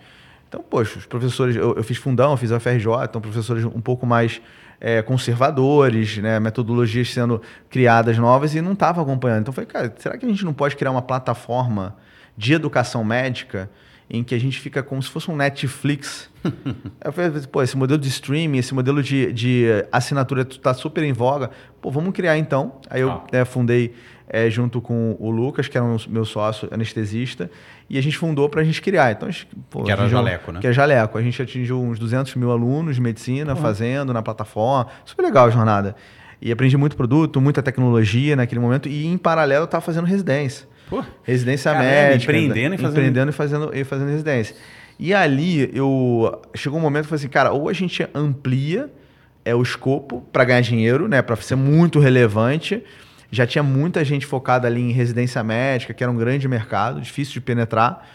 [0.49, 3.81] Então, poxa, os professores, eu, eu fiz fundão, eu fiz a FRJ, então professores um
[3.81, 4.41] pouco mais
[4.81, 9.41] é, conservadores, né, metodologias sendo criadas novas e não estava acompanhando.
[9.41, 11.97] Então, eu falei, cara, será que a gente não pode criar uma plataforma
[12.37, 13.69] de educação médica
[14.09, 16.31] em que a gente fica como se fosse um Netflix.
[17.05, 21.13] eu falei, pô, esse modelo de streaming, esse modelo de, de assinatura está super em
[21.13, 21.51] voga.
[21.81, 22.81] Pô, vamos criar então.
[22.89, 23.45] Aí eu ah.
[23.45, 23.95] fundei
[24.29, 27.51] é, junto com o Lucas, que era um meu sócio anestesista,
[27.89, 29.13] e a gente fundou para a gente criar.
[29.13, 30.61] Então, gente, pô, que era Jaleco, né?
[30.61, 31.19] Que é Jaleco.
[31.19, 33.61] A gente atingiu uns 200 mil alunos de medicina uhum.
[33.61, 34.91] fazendo na plataforma.
[35.05, 35.97] Super legal a jornada.
[36.41, 40.69] E aprendi muito produto, muita tecnologia naquele momento, e em paralelo eu estava fazendo residência.
[40.89, 42.32] Pô, residência caramba, médica.
[42.32, 42.93] Empreendendo e fazendo...
[42.93, 44.57] Empreendendo e fazendo, e fazendo residência.
[44.99, 48.91] E ali, eu chegou um momento que eu falei assim, cara, ou a gente amplia
[49.45, 52.82] é, o escopo para ganhar dinheiro, né, para ser muito relevante.
[53.30, 57.34] Já tinha muita gente focada ali em residência médica, que era um grande mercado, difícil
[57.34, 58.07] de penetrar.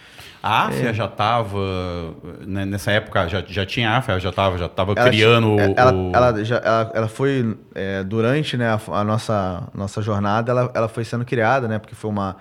[0.42, 0.94] A AFIA é.
[0.94, 2.16] já estava,
[2.48, 5.94] né, nessa época, já, já tinha a AFIA, já estava já tava criando é, ela,
[5.94, 6.12] o...
[6.16, 10.88] Ela, já, ela, ela foi, é, durante né, a, a, nossa, nossa jornada, ela, ela
[10.88, 12.38] foi sendo criada, né, porque foi uma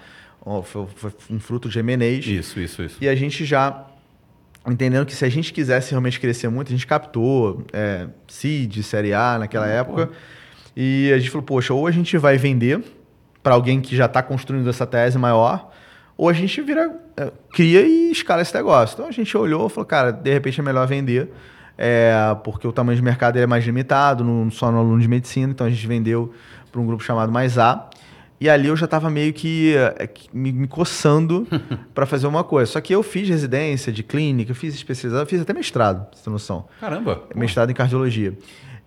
[0.63, 2.27] foi, foi um fruto de M&As.
[2.27, 2.97] Isso, isso, isso.
[3.01, 3.87] E a gente já
[4.67, 9.13] entendendo que se a gente quisesse realmente crescer muito, a gente captou é, seed, série
[9.13, 10.11] A naquela época.
[10.77, 12.83] E a gente falou, poxa, ou a gente vai vender
[13.43, 15.71] para alguém que já está construindo essa tese maior,
[16.17, 18.95] ou a gente vira, é, cria e escala esse negócio.
[18.95, 21.31] Então a gente olhou e falou, cara, de repente é melhor vender,
[21.79, 22.13] é,
[22.45, 25.67] porque o tamanho de mercado é mais limitado, no, só no aluno de medicina, então
[25.67, 26.33] a gente vendeu
[26.71, 27.89] para um grupo chamado Mais A.
[28.41, 31.47] E ali eu já estava meio que é, me, me coçando
[31.95, 32.73] para fazer uma coisa.
[32.73, 36.67] Só que eu fiz residência de clínica, fiz especialização, fiz até mestrado, pra ter noção.
[36.81, 37.23] Caramba!
[37.35, 38.33] Mestrado em cardiologia.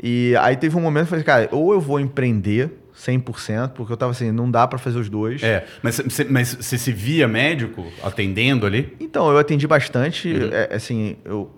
[0.02, 3.92] E aí teve um momento que eu falei, cara, ou eu vou empreender 100%, porque
[3.92, 5.44] eu estava assim, não dá para fazer os dois.
[5.44, 8.96] É, mas você mas se via médico atendendo ali?
[9.00, 10.50] Então, eu atendi bastante, uhum.
[10.52, 11.52] é, assim, eu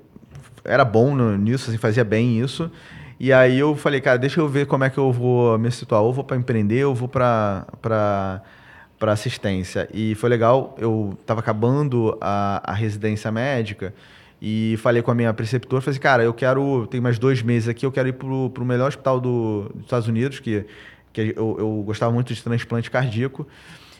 [0.65, 2.69] era bom nisso, assim, fazia bem isso.
[3.19, 6.01] E aí eu falei, cara, deixa eu ver como é que eu vou me situar.
[6.01, 7.65] Ou vou para empreender, ou vou para
[8.97, 9.87] para assistência.
[9.93, 13.93] E foi legal, eu estava acabando a, a residência médica
[14.41, 17.67] e falei com a minha preceptora, falei assim, cara, eu quero, tem mais dois meses
[17.67, 20.65] aqui, eu quero ir para o melhor hospital do, dos Estados Unidos, que,
[21.11, 23.47] que eu, eu gostava muito de transplante cardíaco.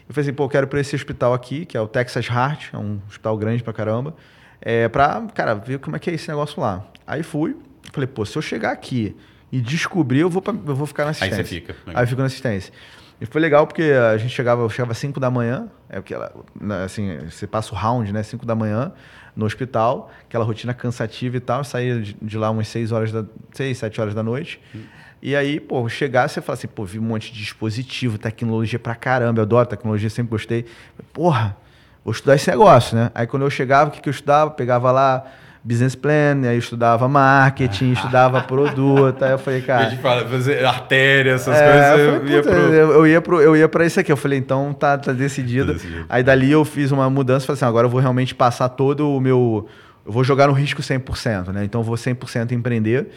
[0.07, 2.73] Eu falei assim, pô, eu quero para esse hospital aqui, que é o Texas Heart,
[2.73, 4.15] é um hospital grande pra caramba,
[4.61, 6.85] é, para, cara, ver como é que é esse negócio lá.
[7.07, 7.55] Aí fui,
[7.95, 9.15] Falei, pô, se eu chegar aqui
[9.51, 11.37] e descobrir, eu vou, pra, eu vou ficar na assistência.
[11.37, 11.75] Aí você fica.
[11.87, 12.73] Aí eu fico na assistência.
[13.19, 16.13] E foi legal porque a gente chegava, eu chegava às 5 da manhã, é porque
[16.13, 18.21] ela, né, assim, você passa o round, né?
[18.21, 18.91] 5 da manhã
[19.33, 23.23] no hospital, aquela rotina cansativa e tal, saía de, de lá umas 6 horas da
[23.53, 24.59] 6, 7 horas da noite.
[24.75, 24.83] Hum.
[25.21, 28.93] E aí, pô, chegar, você fala assim, pô, vi um monte de dispositivo, tecnologia pra
[28.93, 30.65] caramba, eu adoro tecnologia, sempre gostei.
[31.13, 31.55] Porra,
[32.03, 33.11] vou estudar esse negócio, né?
[33.15, 34.51] Aí quando eu chegava, o que, que eu estudava?
[34.51, 35.25] Pegava lá
[35.65, 39.87] business plan, aí eu estudava marketing, estudava produto, aí eu falei, cara...
[39.87, 42.53] A gente fala, fazer artéria, essas é, coisas, eu, falei, ia pro...
[42.53, 43.41] eu, ia pro...
[43.41, 45.67] Eu ia pra isso aqui, eu falei, então tá, tá decidido.
[45.67, 46.05] Tá decidido.
[46.07, 49.19] Aí dali eu fiz uma mudança, falei assim, agora eu vou realmente passar todo o
[49.19, 49.67] meu...
[50.05, 51.63] Eu vou jogar no risco 100%, né?
[51.63, 53.09] Então eu vou 100% empreender.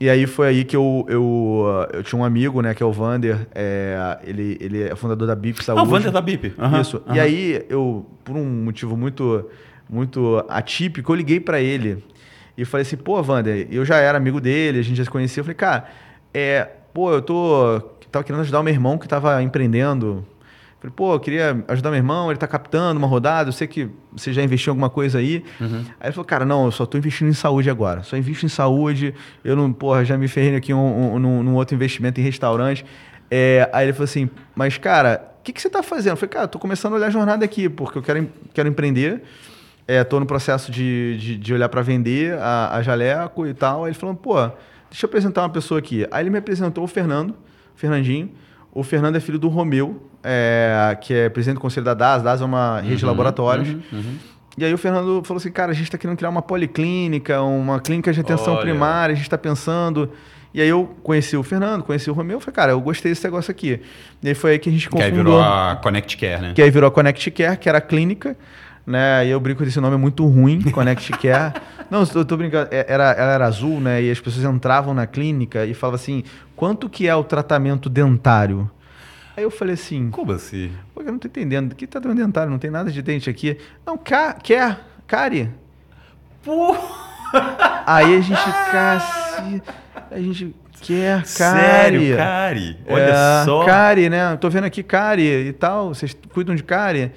[0.00, 2.90] E aí foi aí que eu, eu, eu tinha um amigo, né, que é o
[2.90, 5.80] Vander, é, ele, ele é fundador da BIP Saúde.
[5.80, 6.54] Ah, o Vander da BIP.
[6.58, 7.02] Uhum, Isso.
[7.06, 7.14] Uhum.
[7.14, 9.46] E aí eu, por um motivo muito
[9.88, 12.02] muito atípico, eu liguei para ele
[12.56, 15.40] e falei assim, pô, Wander, eu já era amigo dele, a gente já se conhecia.
[15.40, 15.86] Eu falei, cara,
[16.34, 17.80] é, pô, eu tô.
[18.10, 20.26] Tava querendo ajudar o meu irmão que tava empreendendo.
[20.78, 23.88] Falei, pô, eu queria ajudar meu irmão, ele tá captando uma rodada, eu sei que
[24.12, 25.44] você já investiu em alguma coisa aí.
[25.60, 25.84] Uhum.
[26.00, 28.02] Aí ele falou, cara, não, eu só tô investindo em saúde agora.
[28.02, 29.14] Só invisto em saúde,
[29.44, 32.84] eu não, porra, já me ferrei aqui um, um, num, outro investimento em restaurante.
[33.30, 36.14] É, aí ele falou assim, mas cara, o que, que você está fazendo?
[36.14, 39.22] Eu falei, cara, tô começando a olhar a jornada aqui, porque eu quero, quero empreender.
[39.86, 43.84] Estou no processo de, de, de olhar para vender a, a jaleco e tal.
[43.84, 44.34] Aí ele falou, pô,
[44.88, 46.06] deixa eu apresentar uma pessoa aqui.
[46.10, 48.30] Aí ele me apresentou o Fernando, o Fernandinho.
[48.72, 52.22] O Fernando é filho do Romeu, é, que é presidente do conselho da DAS.
[52.22, 53.68] DAS é uma rede uhum, de laboratórios.
[53.68, 54.16] Uhum, uhum.
[54.56, 57.80] E aí o Fernando falou assim, cara, a gente está querendo criar uma policlínica, uma
[57.80, 58.62] clínica de atenção Olha.
[58.62, 60.10] primária, a gente está pensando...
[60.54, 63.50] E aí eu conheci o Fernando, conheci o Romeu, falei, cara, eu gostei desse negócio
[63.50, 63.80] aqui.
[64.22, 65.10] E aí foi aí que a gente confundou...
[65.10, 66.52] Que aí virou a Connect Care, né?
[66.54, 68.36] Que aí virou a Connect Care, que era a clínica,
[68.86, 69.26] né?
[69.26, 71.54] E eu brinco desse nome é muito ruim, Connect Care.
[71.90, 74.02] Não, eu tô brincando, é, era, ela era azul, né?
[74.02, 76.24] E as pessoas entravam na clínica e falavam assim,
[76.56, 78.70] quanto que é o tratamento dentário?
[79.36, 80.10] Aí eu falei assim...
[80.10, 80.72] Como assim?
[80.94, 82.50] Pô, eu não tô entendendo, que tratamento dentário?
[82.50, 83.58] Não tem nada de dente aqui.
[83.84, 85.50] Não, ca quer, cárie.
[86.42, 86.76] Pô...
[87.86, 89.62] Aí a gente, cacete...
[90.10, 91.26] A gente quer Cari.
[91.26, 92.78] Sério, Cari?
[92.86, 93.64] Olha é, só.
[93.64, 94.36] Cari, né?
[94.36, 95.94] Tô vendo aqui Cari e tal.
[95.94, 97.12] Vocês cuidam de Cari?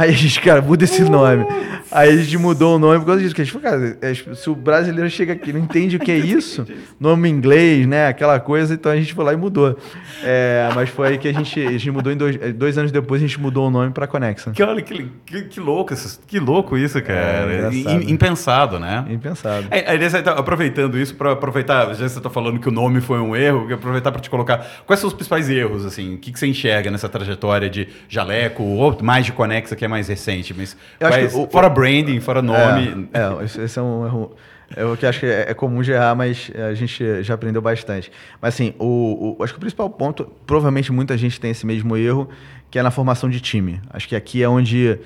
[0.00, 1.44] Aí a gente, cara, muda esse nome.
[1.92, 3.34] Aí a gente mudou o nome por causa disso.
[3.34, 6.10] Porque a gente falou, cara, é, se o brasileiro chega aqui não entende o que
[6.10, 6.66] é isso,
[6.98, 8.06] nome inglês, né?
[8.06, 9.76] Aquela coisa, então a gente foi lá e mudou.
[10.22, 13.20] É, mas foi aí que a gente, a gente mudou em dois, dois anos depois,
[13.20, 14.52] a gente mudou o nome para Conexa.
[14.52, 15.92] Que, olha, que, que, que, louco,
[16.26, 17.70] que louco isso, cara.
[17.70, 19.04] É, impensado, né?
[19.10, 19.66] Impensado.
[19.70, 23.36] É, então, aproveitando isso, para aproveitar, já você está falando que o nome foi um
[23.36, 24.66] erro, aproveitar para te colocar.
[24.86, 26.14] Quais são os principais erros, assim?
[26.14, 29.76] O que, que você enxerga nessa trajetória de jaleco ou mais de Conexa?
[29.76, 33.08] que é mais recente, mas quais, o, fora branding, fora nome.
[33.12, 34.36] É, é, esse é um erro.
[34.76, 37.60] É o que acho que é, é comum de errar, mas a gente já aprendeu
[37.60, 38.10] bastante.
[38.40, 41.96] Mas assim, o, o, acho que o principal ponto, provavelmente muita gente tem esse mesmo
[41.96, 42.28] erro,
[42.70, 43.80] que é na formação de time.
[43.90, 44.98] Acho que aqui é onde.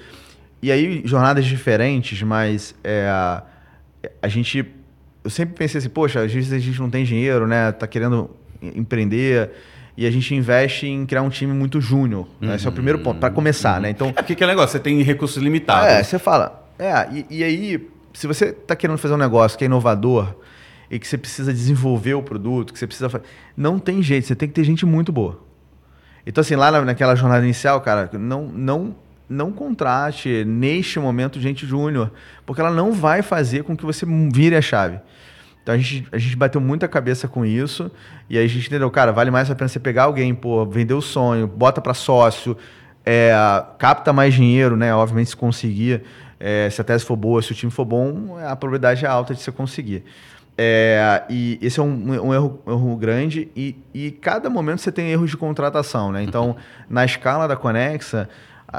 [0.63, 3.09] E aí, jornadas diferentes, mas é,
[4.21, 4.65] a gente.
[5.23, 7.73] Eu sempre pensei assim, poxa, às vezes a gente não tem dinheiro, né?
[7.73, 8.31] Tá querendo
[8.63, 9.51] empreender
[9.97, 12.27] e a gente investe em criar um time muito júnior.
[12.41, 12.49] Uhum.
[12.49, 12.57] Né?
[12.57, 13.83] Esse é o primeiro ponto, para começar, uhum.
[13.83, 13.91] né?
[13.91, 15.89] Então, é porque que é negócio, você tem recursos limitados.
[15.89, 16.69] É, você fala.
[16.79, 20.35] É, e, e aí, se você está querendo fazer um negócio que é inovador
[20.91, 23.25] e que você precisa desenvolver o produto, que você precisa fazer.
[23.57, 25.41] Não tem jeito, você tem que ter gente muito boa.
[26.27, 28.97] Então, assim, lá naquela jornada inicial, cara, não, não,
[29.29, 32.11] não contrate neste momento gente júnior,
[32.47, 34.99] porque ela não vai fazer com que você vire a chave.
[35.65, 37.91] Então a gente, a gente bateu muita cabeça com isso
[38.29, 40.93] e aí a gente entendeu, cara, vale mais a pena você pegar alguém, pô, vender
[40.93, 42.55] o sonho, bota para sócio,
[43.05, 43.33] é,
[43.79, 44.95] capta mais dinheiro, né?
[44.95, 46.03] Obviamente se conseguir,
[46.39, 49.35] é, se a tese for boa, se o time for bom, a probabilidade é alta
[49.35, 50.05] de você conseguir.
[50.57, 55.11] É, e esse é um, um erro, erro, grande e, e cada momento você tem
[55.11, 56.23] erros de contratação, né?
[56.23, 56.57] Então,
[56.91, 58.29] na escala da Conexa,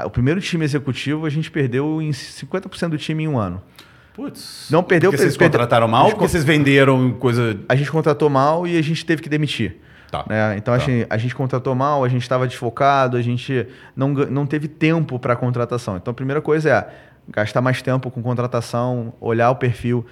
[0.04, 3.60] o primeiro time executivo a gente perdeu em 50% do time em um ano.
[4.16, 4.68] Putz.
[4.70, 7.60] Não perdeu porque vocês contrataram mal ou porque vocês venderam coisa.
[7.68, 9.76] A gente contratou mal e a gente teve que demitir.
[10.10, 10.24] Tá.
[10.26, 10.56] Né?
[10.56, 10.82] Então tá.
[10.82, 14.68] a, gente, a gente contratou mal, a gente estava desfocado, a gente não, não teve
[14.68, 15.98] tempo para contratação.
[15.98, 16.88] Então a primeira coisa é
[17.28, 20.06] gastar mais tempo com contratação, olhar o perfil.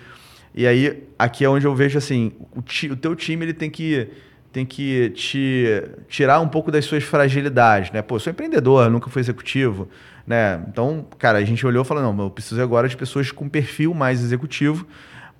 [0.55, 3.71] E aí, aqui é onde eu vejo assim, o, ti, o teu time ele tem
[3.71, 4.11] que
[4.55, 8.01] tem que te tirar um pouco das suas fragilidades, né?
[8.03, 9.89] Pô, sou empreendedor, nunca fui executivo,
[10.25, 10.63] né?
[10.69, 13.93] Então, cara, a gente olhou e falou, não, eu preciso agora de pessoas com perfil
[13.93, 14.87] mais executivo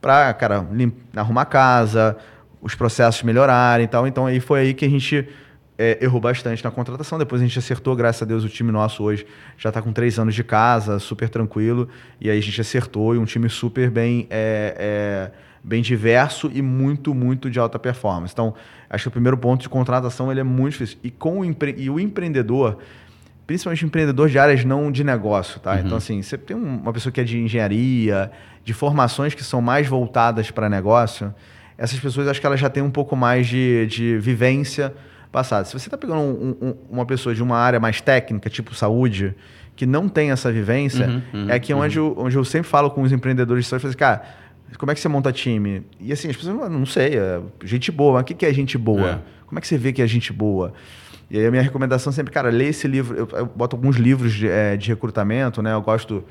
[0.01, 0.67] para, cara,
[1.15, 2.17] arrumar casa,
[2.61, 4.05] os processos melhorarem e tal.
[4.05, 5.29] Então, aí foi aí que a gente
[5.79, 7.17] é, errou bastante na contratação.
[7.17, 9.25] Depois a gente acertou, graças a Deus, o time nosso hoje
[9.57, 11.89] já está com três anos de casa, super tranquilo.
[12.21, 14.27] E aí a gente acertou e um time super bem...
[14.29, 18.35] É, é, bem diverso e muito, muito de alta performance.
[18.35, 18.55] Então,
[18.91, 20.99] acho que o primeiro ponto de contratação ele é muito difícil.
[21.03, 21.75] E, com o, empre...
[21.79, 22.79] e o empreendedor,
[23.47, 25.73] principalmente empreendedor de áreas não de negócio, tá?
[25.73, 25.79] Uhum.
[25.81, 28.31] Então, assim, você tem uma pessoa que é de engenharia,
[28.63, 31.35] de formações que são mais voltadas para negócio,
[31.79, 34.95] essas pessoas acho que elas já têm um pouco mais de, de vivência
[35.33, 35.65] passada.
[35.65, 39.35] Se você está pegando um, um, uma pessoa de uma área mais técnica, tipo saúde,
[39.75, 42.15] que não tem essa vivência, uhum, uhum, é aqui onde, uhum.
[42.17, 44.23] eu, onde eu sempre falo com os empreendedores de saúde, assim, cara,
[44.79, 45.83] como é que você monta time?
[46.01, 48.15] E assim, as pessoas não sei, é gente boa.
[48.15, 49.11] Mas o que é gente boa?
[49.11, 49.19] É.
[49.47, 50.73] Como é que você vê que é gente boa?
[51.31, 53.17] E aí a minha recomendação sempre, cara, lê esse livro.
[53.17, 55.73] Eu, eu boto alguns livros de, é, de, recrutamento, né?
[55.73, 56.25] Eu gosto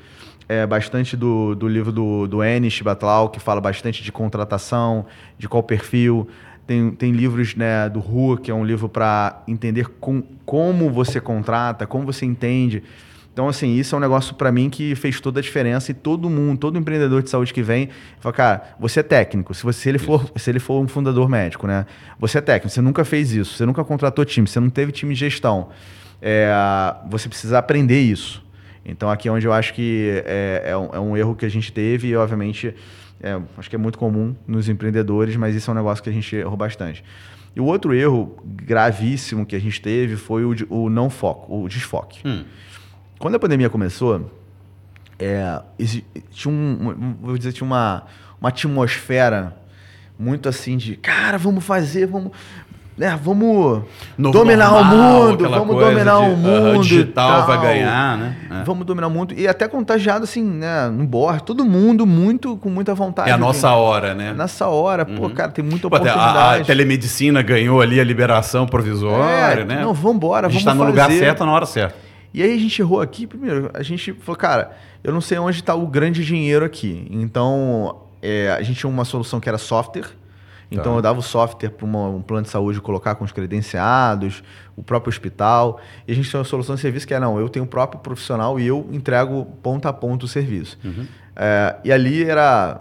[0.48, 5.06] é, bastante do, do livro do, do Enish Batlau, que fala bastante de contratação,
[5.38, 6.28] de qual perfil.
[6.66, 11.20] Tem, tem livros né, do Rua, que é um livro para entender com, como você
[11.20, 12.82] contrata, como você entende.
[13.34, 16.30] Então, assim, isso é um negócio para mim que fez toda a diferença e todo
[16.30, 17.88] mundo, todo empreendedor de saúde que vem,
[18.20, 19.52] fala, cara, você é técnico.
[19.52, 21.84] Se, você, se, ele, for, se ele for um fundador médico, né?
[22.20, 25.14] Você é técnico, você nunca fez isso, você nunca contratou time, você não teve time
[25.14, 25.70] de gestão.
[26.22, 26.48] É,
[27.10, 28.40] você precisa aprender isso.
[28.84, 31.48] Então, aqui é onde eu acho que é, é, um, é um erro que a
[31.48, 32.72] gente teve e, obviamente,
[33.20, 36.12] é, acho que é muito comum nos empreendedores, mas isso é um negócio que a
[36.12, 37.02] gente errou bastante.
[37.56, 41.68] E o outro erro gravíssimo que a gente teve foi o, o não foco, o
[41.68, 42.20] desfoque.
[42.24, 42.44] Hum.
[43.18, 44.30] Quando a pandemia começou,
[45.18, 45.60] é,
[46.30, 48.04] tinha um, vou dizer, tinha uma,
[48.40, 49.56] uma atmosfera
[50.18, 52.32] muito assim de, cara, vamos fazer, vamos,
[52.98, 53.82] né, vamos
[54.18, 54.92] Novo dominar normal,
[55.22, 58.36] o mundo, vamos dominar de, o mundo, e digital vai ganhar, né?
[58.60, 58.64] É.
[58.64, 62.68] Vamos dominar o mundo e até contagiado assim, né, no board, todo mundo muito com
[62.68, 63.30] muita vontade.
[63.30, 64.32] É a de- nossa hora, né?
[64.32, 66.58] Nessa hora, pô, cara, tem muita Pô, oportunidade.
[66.58, 69.82] a, a telemedicina ganhou ali a liberação provisória, É, né?
[69.82, 72.03] não, vambora, A gente vamos tá no lugar certo na hora certa.
[72.34, 75.60] E aí a gente errou aqui, primeiro, a gente falou, cara, eu não sei onde
[75.60, 77.06] está o grande dinheiro aqui.
[77.08, 80.08] Então, é, a gente tinha uma solução que era software.
[80.68, 80.98] Então Tá.
[80.98, 84.42] eu dava o software para um plano de saúde colocar com os credenciados,
[84.74, 85.80] o próprio hospital.
[86.08, 88.00] E a gente tinha uma solução de serviço que é, não, eu tenho o próprio
[88.00, 90.76] profissional e eu entrego ponta a ponta o serviço.
[90.84, 91.06] Uhum.
[91.36, 92.80] É, e ali era,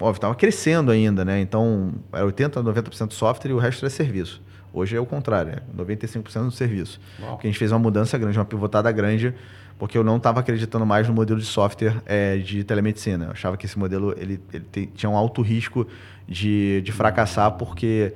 [0.00, 1.40] óbvio, estava crescendo ainda, né?
[1.40, 4.40] Então era 80% a 90% software e o resto era serviço.
[4.72, 7.00] Hoje é o contrário, é 95% do serviço.
[7.20, 7.32] Uau.
[7.32, 9.34] Porque a gente fez uma mudança grande, uma pivotada grande,
[9.78, 13.26] porque eu não estava acreditando mais no modelo de software é, de telemedicina.
[13.26, 15.86] Eu achava que esse modelo ele, ele te- tinha um alto risco
[16.28, 18.12] de, de fracassar, porque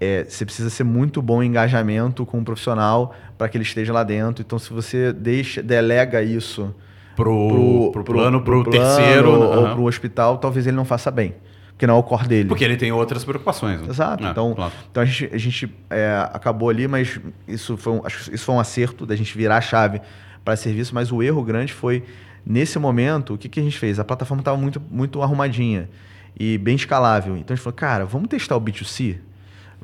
[0.00, 3.92] é, você precisa ser muito bom em engajamento com o profissional para que ele esteja
[3.92, 4.42] lá dentro.
[4.44, 6.74] Então, se você deixa, delega isso
[7.16, 9.30] Pro, pro, plano, pro, terceiro.
[9.30, 9.72] ou aham.
[9.74, 11.32] para o hospital, talvez ele não faça bem,
[11.74, 12.48] porque não é o core dele.
[12.48, 13.80] Porque ele tem outras preocupações.
[13.82, 13.88] né?
[13.90, 14.24] Exato.
[14.24, 14.72] É, então, claro.
[14.90, 18.44] então a gente, a gente é, acabou ali, mas isso foi, um, acho que isso
[18.44, 20.00] foi um acerto da gente virar a chave
[20.44, 20.94] para serviço.
[20.94, 22.04] Mas o erro grande foi
[22.46, 23.98] nesse momento o que, que a gente fez?
[23.98, 25.88] A plataforma estava muito, muito arrumadinha
[26.38, 27.36] e bem escalável.
[27.36, 29.18] Então a gente falou, cara, vamos testar o B2C.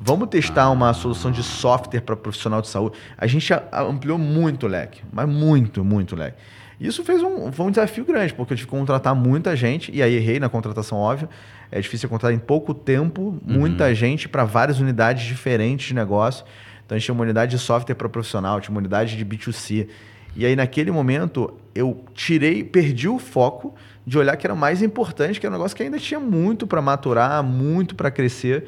[0.03, 0.71] Vamos testar Ah.
[0.71, 2.97] uma solução de software para profissional de saúde.
[3.19, 6.39] A gente ampliou muito o leque, mas muito, muito o leque.
[6.81, 10.03] Isso fez um, foi um desafio grande, porque eu tive que contratar muita gente, e
[10.03, 11.29] aí errei na contratação, óbvio.
[11.71, 16.45] É difícil contratar em pouco tempo muita gente para várias unidades diferentes de negócio.
[16.85, 19.89] Então a gente tinha uma unidade de software para profissional, tinha uma unidade de B2C.
[20.35, 23.75] E aí, naquele momento, eu tirei, perdi o foco
[24.07, 26.81] de olhar que era mais importante, que era um negócio que ainda tinha muito para
[26.81, 28.67] maturar, muito para crescer.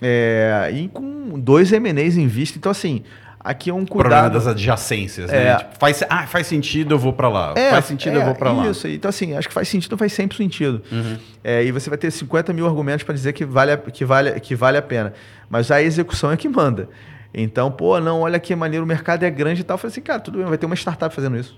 [0.00, 2.58] É, e com dois M&As em vista.
[2.58, 3.02] Então, assim,
[3.44, 4.32] aqui é um O problema cuidado.
[4.32, 5.44] das adjacências, É.
[5.44, 5.56] né?
[5.58, 7.54] Tipo, faz, ah, faz sentido, eu vou pra lá.
[7.70, 8.66] faz sentido, eu é, vou pra lá.
[8.68, 10.82] Isso, então assim, acho que faz sentido, faz sempre sentido.
[10.90, 11.18] Uhum.
[11.44, 14.40] É, e você vai ter 50 mil argumentos para dizer que vale, a, que, vale,
[14.40, 15.12] que vale a pena.
[15.50, 16.88] Mas a execução é que manda.
[17.32, 19.74] Então, pô, não, olha que maneiro, o mercado é grande e tal.
[19.74, 21.54] Eu falei assim, cara, tudo bem, vai ter uma startup fazendo isso.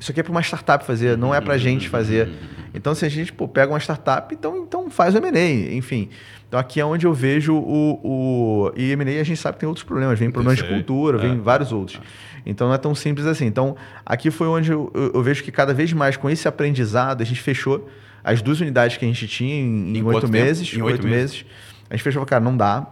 [0.00, 2.28] Isso aqui é para uma startup fazer, não é para gente fazer.
[2.72, 6.08] Então, se a gente pô, pega uma startup, então, então faz o M&A, enfim.
[6.50, 8.00] Então, aqui é onde eu vejo o...
[8.02, 10.18] o e M&A a gente sabe que tem outros problemas.
[10.18, 11.36] Vem problemas de cultura, vem É.
[11.36, 12.00] vários outros.
[12.44, 13.46] Então, não é tão simples assim.
[13.46, 17.22] Então, aqui foi onde eu, eu- eu vejo que cada vez mais, com esse aprendizado,
[17.22, 17.88] a gente fechou
[18.24, 20.74] as duas unidades que a gente tinha em, oito meses.
[20.74, 21.44] Em oito oito meses.
[21.88, 22.84] A gente fechou, cara, não dá.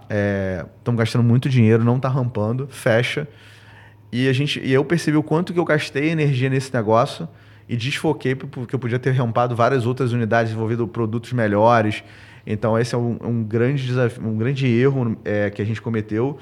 [0.79, 3.27] Estamos gastando muito dinheiro, não está rampando, fecha.
[4.13, 7.29] E, a gente, e eu percebi o quanto que eu gastei energia nesse negócio
[7.69, 12.05] e desfoquei porque eu podia ter rampado várias outras unidades, desenvolvido produtos melhores.
[12.51, 16.39] Então, esse é um, um grande desafio, um grande erro é, que a gente cometeu,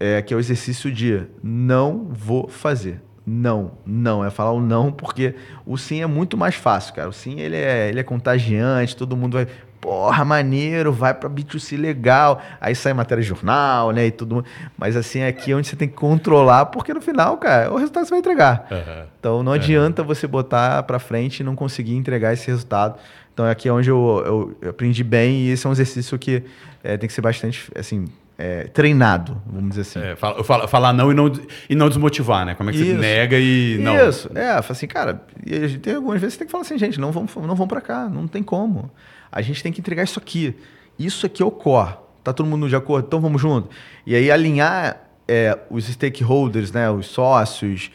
[0.00, 3.02] é, que é o exercício de não vou fazer.
[3.26, 4.24] Não, não.
[4.24, 5.34] É falar o não, porque
[5.66, 7.10] o sim é muito mais fácil, cara.
[7.10, 9.46] O sim ele é, ele é contagiante, todo mundo vai.
[9.80, 12.40] Porra, maneiro, vai pra B2C legal.
[12.58, 14.06] Aí sai matéria de jornal, né?
[14.06, 14.42] E tudo.
[14.78, 17.76] Mas assim, é aqui onde você tem que controlar, porque no final, cara, é o
[17.76, 18.66] resultado que você vai entregar.
[18.70, 19.06] Aham.
[19.20, 22.98] Então não adianta você botar para frente e não conseguir entregar esse resultado.
[23.34, 26.42] Então aqui é onde eu, eu- aprendi bem e esse é um exercício que
[26.82, 28.06] é, tem que ser bastante assim
[28.38, 29.98] é, treinado, vamos dizer assim.
[30.00, 31.30] É, fala- fala- falar não e, não
[31.68, 32.54] e não desmotivar, né?
[32.54, 33.00] Como é que você Isso.
[33.00, 34.08] nega e não.
[34.08, 37.10] Isso, é, assim, cara, e tem algumas vezes que tem que falar assim, gente, não
[37.12, 38.90] vão, não vão para cá, não tem como.
[39.30, 40.54] A gente tem que entregar isso aqui.
[40.98, 41.94] Isso aqui é o core.
[42.22, 43.06] Tá todo mundo de acordo?
[43.06, 43.68] Então vamos junto.
[44.06, 47.90] E aí alinhar é, os stakeholders, né, os sócios,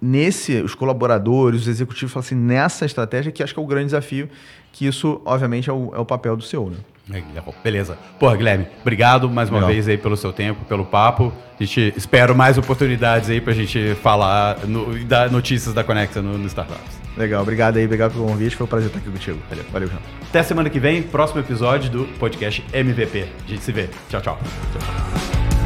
[0.00, 4.28] nesse, os colaboradores, os executivos, assim, nessa estratégia que acho que é o grande desafio,
[4.72, 6.76] que isso, obviamente, é o, é o papel do CEO, né?
[7.08, 7.98] Legal, Beleza.
[8.20, 9.72] Porra, Guilherme, obrigado mais uma Legal.
[9.72, 11.32] vez aí pelo seu tempo, pelo papo.
[11.58, 16.22] A gente espera mais oportunidades aí pra gente falar no- e dar notícias da Conexa
[16.22, 17.00] no, no Startups.
[17.16, 19.38] Legal, obrigado aí, obrigado pelo convite, foi um prazer estar aqui contigo.
[19.50, 19.98] Valeu, valeu, Jean.
[20.28, 23.26] Até semana que vem, próximo episódio do podcast MVP.
[23.44, 23.88] A gente se vê.
[24.08, 24.38] Tchau, tchau.
[24.72, 25.59] tchau, tchau.